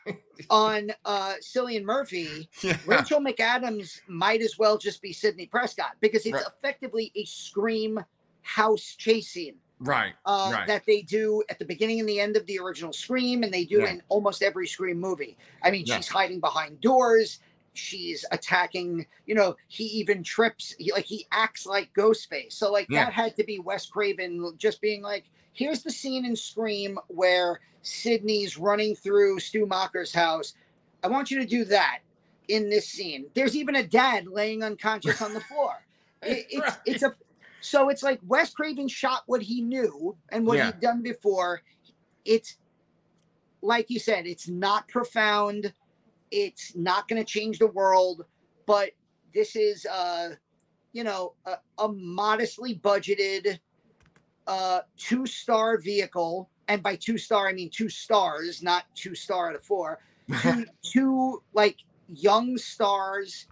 on 0.49 0.91
uh 1.05 1.33
Cillian 1.41 1.83
Murphy, 1.83 2.47
yeah. 2.61 2.77
Rachel 2.85 3.19
McAdams 3.19 4.01
might 4.07 4.41
as 4.41 4.57
well 4.57 4.77
just 4.77 5.01
be 5.01 5.11
Sidney 5.11 5.47
Prescott 5.47 5.95
because 5.99 6.25
it's 6.25 6.33
Right. 6.33 6.43
effectively 6.47 7.11
a 7.15 7.25
scream 7.25 7.99
house 8.43 8.95
chase 8.97 9.29
scene 9.29 9.55
Right. 9.79 10.13
uh, 10.25 10.49
Right. 10.53 10.67
that 10.67 10.85
they 10.85 11.01
do 11.01 11.43
at 11.49 11.59
the 11.59 11.65
beginning 11.65 11.99
and 11.99 12.07
the 12.07 12.19
end 12.19 12.37
of 12.37 12.45
the 12.45 12.59
original 12.59 12.93
Scream, 12.93 13.43
and 13.43 13.53
they 13.53 13.65
do 13.65 13.79
Yeah. 13.79 13.91
in 13.91 14.03
almost 14.09 14.43
every 14.43 14.67
Scream 14.67 14.99
movie. 14.99 15.37
I 15.61 15.71
mean, 15.71 15.85
Yeah. 15.85 15.97
she's 15.97 16.07
hiding 16.07 16.39
behind 16.39 16.79
doors. 16.81 17.39
She's 17.73 18.23
attacking. 18.31 19.05
You 19.25 19.35
know, 19.35 19.55
he 19.67 19.85
even 19.85 20.23
trips. 20.23 20.75
He 20.77 20.91
like 20.91 21.05
he 21.05 21.25
acts 21.31 21.65
like 21.65 21.93
Ghostface. 21.93 22.53
So 22.53 22.71
like 22.71 22.87
Yeah. 22.89 23.05
that 23.05 23.13
had 23.13 23.35
to 23.37 23.43
be 23.43 23.59
Wes 23.59 23.85
Craven 23.87 24.53
just 24.57 24.79
being 24.81 25.01
like, 25.01 25.25
here's 25.53 25.83
the 25.83 25.91
scene 25.91 26.25
in 26.25 26.35
Scream 26.35 26.99
where 27.07 27.59
Sidney's 27.81 28.57
running 28.57 28.95
through 28.95 29.39
Stu 29.39 29.65
Macher's 29.65 30.13
house. 30.13 30.53
I 31.03 31.07
want 31.07 31.31
you 31.31 31.39
to 31.39 31.45
do 31.45 31.65
that 31.65 31.99
in 32.47 32.69
this 32.69 32.87
scene. 32.87 33.25
There's 33.33 33.55
even 33.55 33.75
a 33.77 33.83
dad 33.87 34.27
laying 34.27 34.63
unconscious 34.63 35.21
on 35.21 35.33
the 35.33 35.41
floor. 35.49 35.83
It- 36.21 36.45
it's 36.49 36.61
Right. 36.61 36.77
it's 36.85 37.03
a 37.03 37.15
so 37.61 37.87
it's 37.89 38.03
like 38.03 38.19
Wes 38.27 38.53
Craven 38.53 38.87
shot 38.89 39.23
what 39.25 39.41
he 39.41 39.61
knew 39.61 40.15
and 40.29 40.45
what 40.45 40.57
Yeah. 40.57 40.67
he'd 40.67 40.79
done 40.81 41.01
before. 41.01 41.61
It's 42.25 42.57
like 43.61 43.89
you 43.89 43.99
said, 43.99 44.27
it's 44.27 44.47
not 44.49 44.87
profound. 44.89 45.73
It's 46.33 46.75
not 46.75 47.07
going 47.07 47.23
to 47.23 47.25
change 47.25 47.59
the 47.59 47.67
world, 47.67 48.25
but 48.65 48.91
this 49.33 49.55
is 49.55 49.85
uh 49.85 50.29
you 50.91 51.03
know 51.03 51.33
a, 51.45 51.57
a 51.79 51.87
modestly 51.87 52.75
budgeted 52.75 53.59
uh 54.45 54.81
two 54.97 55.25
star 55.25 55.77
vehicle 55.79 56.49
and 56.67 56.83
by 56.83 56.95
two 56.95 57.17
star 57.17 57.47
i 57.47 57.53
mean 57.53 57.69
two 57.69 57.89
stars 57.89 58.61
not 58.61 58.83
two 58.93 59.15
star 59.15 59.49
out 59.49 59.55
of 59.55 59.63
four. 59.63 59.99
Two 60.81 61.41
like 61.53 61.77
young 62.07 62.57
stars 62.57 63.47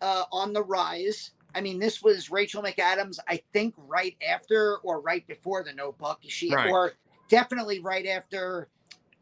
uh, 0.00 0.24
on 0.32 0.52
the 0.52 0.62
rise. 0.62 1.32
I 1.54 1.60
mean, 1.60 1.78
this 1.78 2.02
was 2.02 2.30
Rachel 2.30 2.62
McAdams, 2.62 3.18
I 3.28 3.40
think, 3.52 3.74
right 3.78 4.16
after 4.26 4.78
or 4.82 5.00
right 5.00 5.26
before 5.26 5.62
the 5.64 5.72
Notebook. 5.72 6.18
She 6.22 6.52
Right. 6.52 6.70
or 6.70 6.92
definitely 7.28 7.80
right 7.80 8.06
after. 8.06 8.68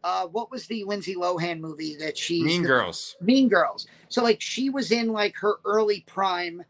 Uh, 0.05 0.27
what 0.27 0.51
was 0.51 0.67
the 0.67 0.85
Lindsay 0.85 1.15
Lohan 1.17 1.59
movie 1.61 1.97
that 1.97 2.17
she 2.17 2.45
mean 2.45 2.63
Girls. 2.63 3.17
Mean 3.23 3.49
Girls. 3.49 3.87
So 4.11 4.23
like 4.23 4.41
she 4.41 4.69
was 4.69 4.93
in 4.93 5.09
like 5.09 5.35
her 5.39 5.55
early 5.65 6.05
prime 6.07 6.63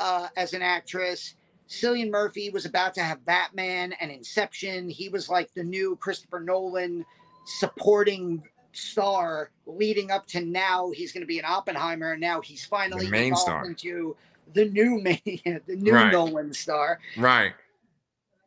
uh, 0.00 0.26
as 0.36 0.52
an 0.54 0.60
actress. 0.62 1.36
Cillian 1.68 2.10
Murphy 2.10 2.50
was 2.50 2.64
about 2.66 2.92
to 2.94 3.00
have 3.00 3.24
Batman 3.24 3.92
and 4.00 4.10
Inception. 4.10 4.90
He 4.90 5.08
was 5.08 5.28
like 5.28 5.54
the 5.54 5.62
new 5.62 5.94
Christopher 6.00 6.40
Nolan 6.40 7.06
supporting 7.44 8.42
star 8.72 9.50
leading 9.66 10.10
up 10.10 10.26
to 10.28 10.40
now 10.40 10.90
he's 10.90 11.12
going 11.12 11.22
to 11.22 11.26
be 11.28 11.38
an 11.38 11.44
Oppenheimer 11.46 12.12
and 12.12 12.20
now 12.20 12.40
he's 12.40 12.64
finally 12.64 13.04
The 13.06 13.10
main 13.12 13.36
star. 13.36 13.64
into 13.66 14.16
the 14.52 14.64
new 14.64 15.00
main 15.02 15.20
the 15.66 15.76
new 15.76 15.92
Right. 15.92 16.12
Nolan 16.12 16.52
star. 16.52 16.98
Right. 17.16 17.52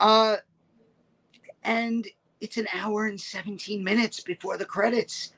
Uh 0.01 0.37
and 1.63 2.05
it's 2.43 2.57
an 2.57 2.67
hour 2.73 3.07
and 3.07 3.19
17 3.19 3.83
minutes 3.83 4.19
before 4.19 4.57
the 4.57 4.65
credits. 4.65 5.33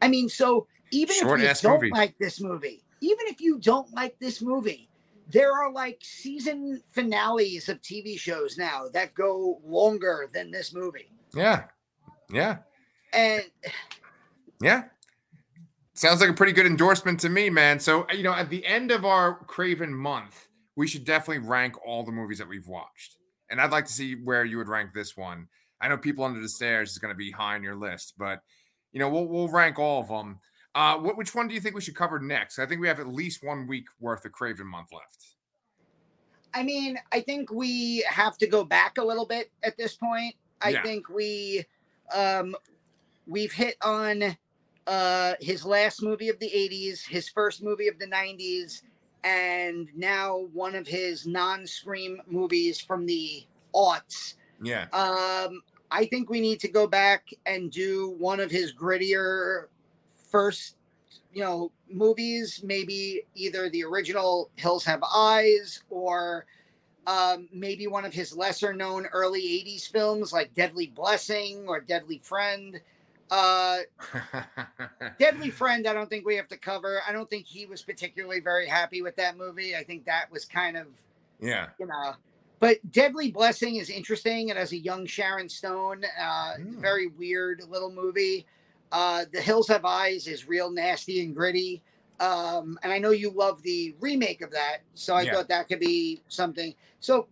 I 0.00 0.08
mean, 0.08 0.28
so 0.28 0.68
even 0.92 1.16
if 1.16 1.22
you 1.22 1.54
don't 1.60 1.82
movie. 1.82 1.90
like 1.90 2.16
this 2.18 2.40
movie, 2.40 2.84
even 3.00 3.26
if 3.26 3.40
you 3.40 3.58
don't 3.58 3.92
like 3.92 4.16
this 4.20 4.40
movie, 4.40 4.88
there 5.28 5.52
are 5.52 5.72
like 5.72 5.98
season 6.02 6.80
finales 6.90 7.68
of 7.68 7.82
TV 7.82 8.18
shows 8.18 8.56
now 8.56 8.86
that 8.92 9.12
go 9.14 9.60
longer 9.64 10.30
than 10.32 10.52
this 10.52 10.72
movie. 10.72 11.10
Yeah. 11.34 11.64
Yeah. 12.30 12.58
And 13.12 13.42
Yeah. 14.62 14.84
Sounds 15.94 16.20
like 16.20 16.30
a 16.30 16.34
pretty 16.34 16.52
good 16.52 16.66
endorsement 16.66 17.18
to 17.20 17.28
me, 17.28 17.50
man. 17.50 17.80
So, 17.80 18.06
you 18.12 18.22
know, 18.22 18.34
at 18.34 18.50
the 18.50 18.64
end 18.66 18.90
of 18.90 19.04
our 19.04 19.34
Craven 19.46 19.92
month, 19.92 20.48
we 20.76 20.86
should 20.86 21.04
definitely 21.04 21.48
rank 21.48 21.74
all 21.84 22.04
the 22.04 22.12
movies 22.12 22.38
that 22.38 22.48
we've 22.48 22.68
watched. 22.68 23.16
And 23.50 23.60
I'd 23.60 23.72
like 23.72 23.86
to 23.86 23.92
see 23.92 24.14
where 24.14 24.44
you 24.44 24.58
would 24.58 24.68
rank 24.68 24.92
this 24.92 25.16
one. 25.16 25.48
I 25.80 25.88
know 25.88 25.98
People 25.98 26.24
Under 26.24 26.40
the 26.40 26.48
Stairs 26.48 26.92
is 26.92 26.98
going 26.98 27.12
to 27.12 27.18
be 27.18 27.30
high 27.30 27.54
on 27.54 27.62
your 27.62 27.76
list, 27.76 28.14
but, 28.18 28.40
you 28.92 29.00
know, 29.00 29.08
we'll, 29.08 29.26
we'll 29.26 29.48
rank 29.48 29.78
all 29.78 30.00
of 30.00 30.08
them. 30.08 30.38
Uh, 30.74 30.96
what, 30.98 31.16
which 31.16 31.34
one 31.34 31.48
do 31.48 31.54
you 31.54 31.60
think 31.60 31.74
we 31.74 31.80
should 31.80 31.96
cover 31.96 32.18
next? 32.18 32.58
I 32.58 32.66
think 32.66 32.80
we 32.80 32.88
have 32.88 33.00
at 33.00 33.08
least 33.08 33.42
one 33.44 33.66
week 33.66 33.86
worth 34.00 34.24
of 34.24 34.32
Craven 34.32 34.66
month 34.66 34.88
left. 34.92 35.36
I 36.54 36.62
mean, 36.62 36.98
I 37.12 37.20
think 37.20 37.50
we 37.50 38.04
have 38.08 38.38
to 38.38 38.46
go 38.46 38.64
back 38.64 38.98
a 38.98 39.04
little 39.04 39.26
bit 39.26 39.50
at 39.62 39.76
this 39.76 39.94
point. 39.96 40.34
I 40.62 40.70
Yeah. 40.70 40.82
think 40.82 41.08
we 41.10 41.64
um 42.14 42.56
we've 43.26 43.52
hit 43.52 43.76
on 43.82 44.36
uh 44.86 45.34
his 45.40 45.66
last 45.66 46.02
movie 46.02 46.30
of 46.30 46.38
the 46.38 46.48
80s, 46.48 47.06
his 47.06 47.28
first 47.28 47.62
movie 47.62 47.88
of 47.88 47.98
the 47.98 48.06
90s, 48.06 48.82
and 49.24 49.90
now 49.94 50.46
one 50.52 50.74
of 50.74 50.86
his 50.86 51.26
non-scream 51.26 52.22
movies 52.26 52.80
from 52.80 53.04
the 53.04 53.44
aughts. 53.74 54.34
Yeah. 54.62 54.86
Um 54.92 55.62
I 55.90 56.06
think 56.06 56.28
we 56.28 56.40
need 56.40 56.60
to 56.60 56.68
go 56.68 56.86
back 56.86 57.30
and 57.46 57.70
do 57.70 58.14
one 58.18 58.40
of 58.40 58.50
his 58.50 58.72
grittier 58.72 59.66
first 60.30 60.76
you 61.32 61.42
know 61.42 61.70
movies 61.90 62.62
maybe 62.64 63.22
either 63.34 63.68
the 63.70 63.84
original 63.84 64.50
hills 64.56 64.84
have 64.84 65.02
eyes 65.14 65.82
or 65.90 66.46
um, 67.06 67.48
maybe 67.52 67.86
one 67.86 68.04
of 68.04 68.12
his 68.12 68.36
lesser 68.36 68.72
known 68.72 69.06
early 69.12 69.40
80s 69.40 69.90
films 69.90 70.32
like 70.32 70.52
deadly 70.54 70.88
blessing 70.88 71.66
or 71.68 71.80
deadly 71.80 72.18
friend 72.24 72.80
uh, 73.30 73.78
deadly 75.18 75.50
friend 75.50 75.86
i 75.86 75.92
don't 75.92 76.08
think 76.08 76.24
we 76.24 76.36
have 76.36 76.48
to 76.48 76.56
cover 76.56 77.00
i 77.06 77.12
don't 77.12 77.28
think 77.28 77.46
he 77.46 77.66
was 77.66 77.82
particularly 77.82 78.40
very 78.40 78.66
happy 78.66 79.02
with 79.02 79.14
that 79.16 79.36
movie 79.36 79.76
i 79.76 79.84
think 79.84 80.04
that 80.06 80.30
was 80.32 80.44
kind 80.44 80.76
of 80.76 80.86
yeah. 81.40 81.68
you 81.78 81.86
know 81.86 82.14
but 82.58 82.78
deadly 82.90 83.30
blessing 83.30 83.76
is 83.76 83.90
interesting 83.90 84.50
and 84.50 84.58
as 84.58 84.72
a 84.72 84.76
young 84.76 85.06
sharon 85.06 85.48
stone 85.48 86.04
uh, 86.20 86.54
Mm. 86.58 86.80
very 86.80 87.06
weird 87.08 87.62
little 87.68 87.90
movie 87.90 88.46
uh, 88.92 89.24
the 89.32 89.40
hills 89.40 89.68
have 89.68 89.84
eyes 89.84 90.26
is 90.26 90.46
real 90.48 90.70
nasty 90.70 91.22
and 91.24 91.34
gritty 91.34 91.82
um, 92.20 92.78
and 92.82 92.92
i 92.92 92.98
know 92.98 93.10
you 93.10 93.30
love 93.30 93.62
the 93.62 93.94
remake 94.00 94.42
of 94.42 94.50
that 94.50 94.78
so 94.94 95.14
i 95.14 95.22
Yeah. 95.22 95.34
thought 95.34 95.48
that 95.48 95.68
could 95.68 95.80
be 95.80 96.22
something 96.28 96.74
so 97.00 97.28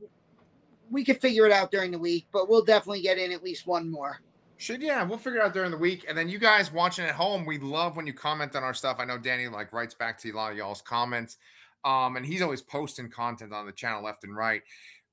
we 0.90 1.04
could 1.04 1.20
figure 1.20 1.46
it 1.46 1.52
out 1.52 1.70
during 1.70 1.90
the 1.90 1.98
week 1.98 2.26
but 2.32 2.48
we'll 2.48 2.64
definitely 2.64 3.00
get 3.02 3.18
in 3.18 3.32
at 3.32 3.42
least 3.42 3.66
one 3.66 3.90
more 3.90 4.20
Should 4.56 4.82
yeah, 4.82 5.02
we'll 5.02 5.18
figure 5.18 5.40
it 5.40 5.44
out 5.44 5.52
during 5.52 5.72
the 5.72 5.76
week. 5.76 6.04
And 6.08 6.16
then 6.16 6.28
you 6.28 6.38
guys 6.38 6.72
watching 6.72 7.04
at 7.04 7.14
home, 7.16 7.44
we 7.44 7.58
love 7.58 7.96
when 7.96 8.06
you 8.06 8.14
comment 8.14 8.54
on 8.54 8.62
our 8.62 8.72
stuff. 8.72 8.98
I 9.00 9.04
know 9.04 9.18
Danny 9.18 9.48
like 9.48 9.72
writes 9.72 9.94
back 9.94 10.16
to 10.20 10.30
a 10.30 10.32
lot 10.32 10.52
of 10.52 10.56
y'all's 10.56 10.80
comments. 10.80 11.38
Um, 11.84 12.16
and 12.16 12.24
he's 12.24 12.40
always 12.40 12.62
posting 12.62 13.10
content 13.10 13.52
on 13.52 13.66
the 13.66 13.72
channel 13.72 14.02
left 14.02 14.22
and 14.24 14.34
right. 14.34 14.62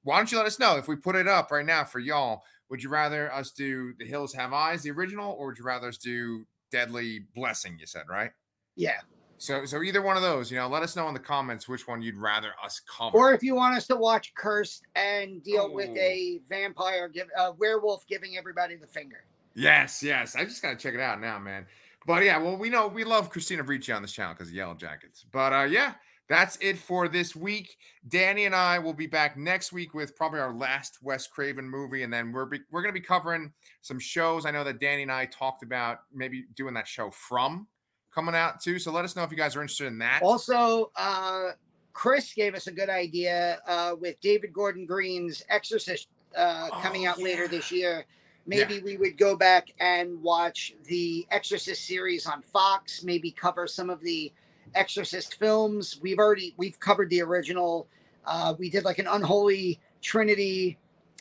Why 0.03 0.17
don't 0.17 0.31
you 0.31 0.37
let 0.37 0.47
us 0.47 0.59
know 0.59 0.77
if 0.77 0.87
we 0.87 0.95
put 0.95 1.15
it 1.15 1.27
up 1.27 1.51
right 1.51 1.65
now 1.65 1.83
for 1.83 1.99
y'all? 1.99 2.43
Would 2.69 2.81
you 2.83 2.89
rather 2.89 3.31
us 3.33 3.51
do 3.51 3.93
The 3.99 4.05
Hills 4.05 4.33
Have 4.33 4.53
Eyes, 4.53 4.83
the 4.83 4.91
original, 4.91 5.33
or 5.33 5.47
would 5.47 5.57
you 5.57 5.65
rather 5.65 5.89
us 5.89 5.97
do 5.97 6.45
Deadly 6.71 7.25
Blessing? 7.35 7.77
You 7.79 7.85
said, 7.85 8.03
right? 8.09 8.31
yeah 8.77 9.01
So 9.37 9.65
so 9.65 9.83
either 9.83 10.01
one 10.01 10.15
of 10.15 10.23
those, 10.23 10.49
you 10.49 10.57
know, 10.57 10.67
let 10.69 10.81
us 10.81 10.95
know 10.95 11.07
in 11.09 11.13
the 11.13 11.19
comments 11.19 11.67
which 11.67 11.87
one 11.87 12.01
you'd 12.01 12.15
rather 12.15 12.51
us 12.63 12.79
cover. 12.97 13.17
or 13.17 13.33
if 13.33 13.43
you 13.43 13.53
want 13.55 13.75
us 13.75 13.85
to 13.87 13.95
watch 13.97 14.33
cursed 14.35 14.83
and 14.95 15.43
deal 15.43 15.73
with 15.73 15.89
Oh. 15.89 15.97
a 15.97 16.39
vampire 16.47 17.09
give 17.09 17.27
a 17.37 17.51
werewolf 17.51 18.07
giving 18.07 18.37
everybody 18.37 18.75
the 18.77 18.87
finger 18.87 19.25
Yes, 19.53 20.01
yes. 20.01 20.35
I 20.37 20.45
just 20.45 20.61
gotta 20.61 20.77
check 20.77 20.93
it 20.93 21.01
out 21.01 21.19
now, 21.19 21.37
man. 21.37 21.65
But 22.07 22.23
yeah, 22.23 22.37
well, 22.37 22.55
we 22.55 22.69
know 22.69 22.87
we 22.87 23.03
love 23.03 23.29
Christina 23.29 23.63
Ricci 23.63 23.91
on 23.91 24.01
this 24.01 24.13
channel 24.13 24.33
because 24.33 24.47
of 24.47 24.53
Yellowjackets. 24.55 25.25
But 25.31 25.51
uh 25.51 25.63
yeah, 25.63 25.95
that's 26.31 26.57
it 26.61 26.77
for 26.77 27.07
this 27.07 27.35
week. 27.35 27.77
Danny 28.07 28.45
and 28.45 28.55
I 28.55 28.79
will 28.79 28.93
be 28.93 29.07
back 29.07 29.37
next 29.37 29.73
week 29.73 29.93
with 29.93 30.15
probably 30.15 30.39
our 30.39 30.53
last 30.53 30.99
Wes 31.01 31.27
Craven 31.27 31.69
movie, 31.69 32.03
and 32.03 32.11
then 32.13 32.31
we're 32.31 32.45
be, 32.45 32.59
we're 32.71 32.81
gonna 32.81 32.93
be 32.93 33.01
covering 33.01 33.51
some 33.81 33.99
shows. 33.99 34.45
I 34.45 34.51
know 34.51 34.63
that 34.63 34.79
Danny 34.79 35.01
and 35.03 35.11
I 35.11 35.25
talked 35.25 35.63
about 35.63 35.99
maybe 36.13 36.45
doing 36.55 36.73
that 36.75 36.87
show 36.87 37.11
from 37.11 37.67
coming 38.13 38.35
out 38.35 38.61
too. 38.61 38.79
So 38.79 38.91
let 38.91 39.05
us 39.05 39.15
know 39.15 39.23
if 39.23 39.31
you 39.31 39.37
guys 39.37 39.55
are 39.55 39.61
interested 39.61 39.87
in 39.87 39.97
that. 39.99 40.21
Also, 40.23 40.91
uh, 40.95 41.51
Chris 41.93 42.33
gave 42.33 42.55
us 42.55 42.67
a 42.67 42.71
good 42.71 42.89
idea 42.89 43.59
uh, 43.67 43.95
with 43.99 44.19
David 44.21 44.53
Gordon 44.53 44.85
Green's 44.85 45.43
Exorcist 45.49 46.07
uh, 46.35 46.69
coming 46.81 47.07
Oh, 47.07 47.11
out 47.11 47.19
later 47.19 47.47
this 47.47 47.71
year. 47.71 48.05
Maybe 48.47 48.81
we 48.81 48.97
would 48.97 49.17
go 49.17 49.35
back 49.35 49.71
and 49.79 50.21
watch 50.21 50.73
the 50.85 51.27
Exorcist 51.29 51.85
series 51.85 52.25
on 52.25 52.41
Fox. 52.41 53.03
Maybe 53.03 53.31
cover 53.31 53.67
some 53.67 53.89
of 53.89 54.01
the 54.01 54.31
Exorcist 54.75 55.35
films. 55.35 55.99
We've 56.01 56.19
already 56.19 56.53
we've 56.57 56.79
covered 56.79 57.09
the 57.09 57.21
original. 57.21 57.87
Uh, 58.25 58.55
we 58.57 58.69
did 58.69 58.83
like 58.85 58.99
an 58.99 59.07
Unholy 59.07 59.79
Trinity 60.01 60.77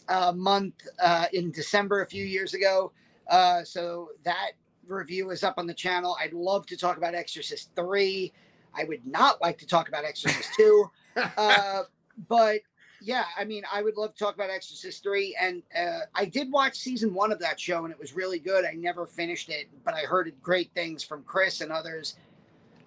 uh, 0.09 0.33
month 0.33 0.75
uh, 1.03 1.27
in 1.33 1.51
December 1.51 2.03
a 2.03 2.07
few 2.07 2.25
years 2.25 2.55
ago. 2.55 2.93
Uh, 3.29 3.63
so 3.63 4.11
that 4.25 4.53
review 4.87 5.31
is 5.31 5.45
up 5.45 5.55
on 5.57 5.67
the 5.67 5.75
channel. 5.75 6.17
I'd 6.21 6.33
love 6.33 6.67
to 6.67 6.77
talk 6.77 6.97
about 6.97 7.15
Exorcist 7.15 7.71
3. 7.77 8.33
I 8.75 8.85
would 8.85 9.07
not 9.07 9.41
like 9.41 9.59
to 9.59 9.67
talk 9.67 9.89
about 9.89 10.05
Exorcist 10.05 10.51
2. 10.55 10.91
Uh, 11.37 11.83
but 12.29 12.61
yeah, 13.03 13.25
I 13.37 13.45
mean, 13.45 13.65
I 13.71 13.83
would 13.83 13.97
love 13.97 14.15
to 14.15 14.19
talk 14.19 14.37
about 14.37 14.49
Exorcist 14.49 15.03
3. 15.03 15.37
And 15.41 15.63
uh, 15.77 16.01
I 16.15 16.25
did 16.25 16.53
watch 16.53 16.79
season 16.79 17.13
one 17.13 17.33
of 17.33 17.41
that 17.41 17.59
show 17.59 17.85
and 17.85 17.93
it 17.93 17.99
was 17.99 18.15
really 18.15 18.39
good. 18.39 18.65
I 18.65 18.75
never 18.75 19.07
finished 19.07 19.49
it, 19.49 19.69
but 19.85 19.93
I 19.93 20.03
heard 20.03 20.33
great 20.41 20.71
things 20.73 21.03
from 21.03 21.25
Chris 21.25 21.63
and 21.63 21.73
others. 21.73 22.17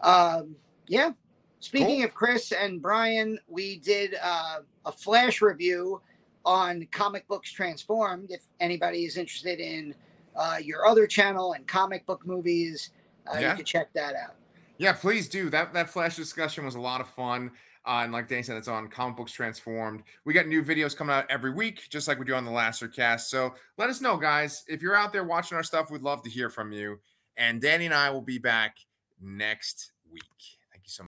Um, 0.04 0.56
yeah. 0.88 1.12
Speaking 1.60 1.98
Cool. 2.00 2.06
of 2.06 2.14
Chris 2.14 2.52
and 2.52 2.82
Brian, 2.82 3.40
we 3.48 3.78
did 3.80 4.16
uh, 4.22 4.60
a 4.86 4.92
flash 4.92 5.42
review 5.42 6.02
on 6.46 6.86
comic 6.92 7.26
books 7.30 7.52
transformed. 7.52 8.32
If 8.32 8.44
anybody 8.60 9.06
is 9.06 9.16
interested 9.18 9.60
in 9.62 9.96
uh, 10.36 10.58
your 10.62 10.86
other 10.86 11.08
channel 11.08 11.54
and 11.54 11.66
comic 11.66 12.06
book 12.06 12.28
movies, 12.28 12.90
uh, 13.34 13.38
Yeah. 13.40 13.52
you 13.52 13.56
can 13.58 13.66
check 13.66 13.94
that 13.94 14.14
out. 14.16 14.36
Yeah, 14.78 14.92
please 14.92 15.30
do. 15.30 15.50
That 15.50 15.72
that 15.74 15.90
flash 15.90 16.18
discussion 16.18 16.66
was 16.66 16.76
a 16.76 16.82
lot 16.82 17.00
of 17.00 17.08
fun. 17.08 17.52
Uh, 17.86 18.02
and 18.04 18.12
like 18.12 18.28
Danny 18.28 18.44
said, 18.44 18.58
it's 18.58 18.68
on 18.68 18.88
Comic 18.90 19.16
Books 19.18 19.32
Transformed. 19.34 20.04
We 20.26 20.34
got 20.34 20.48
new 20.48 20.64
videos 20.64 20.96
coming 20.96 21.14
out 21.16 21.26
every 21.30 21.52
week, 21.52 21.88
just 21.90 22.08
like 22.08 22.18
we 22.20 22.26
do 22.26 22.34
on 22.34 22.46
the 22.46 22.52
Lasser 22.52 22.88
cast. 22.88 23.30
So 23.30 23.54
let 23.78 23.90
us 23.90 24.02
know, 24.02 24.16
guys. 24.18 24.64
If 24.68 24.82
you're 24.82 24.96
out 24.96 25.12
there 25.14 25.24
watching 25.26 25.56
our 25.58 25.64
stuff, 25.64 25.92
we'd 25.92 26.02
love 26.02 26.24
to 26.24 26.30
hear 26.30 26.50
from 26.50 26.72
you. 26.74 27.00
And 27.38 27.62
Danny 27.62 27.86
and 27.86 27.94
I 27.94 28.10
will 28.10 28.22
be 28.22 28.38
back 28.38 28.78
next 29.22 29.93
week. 30.14 30.63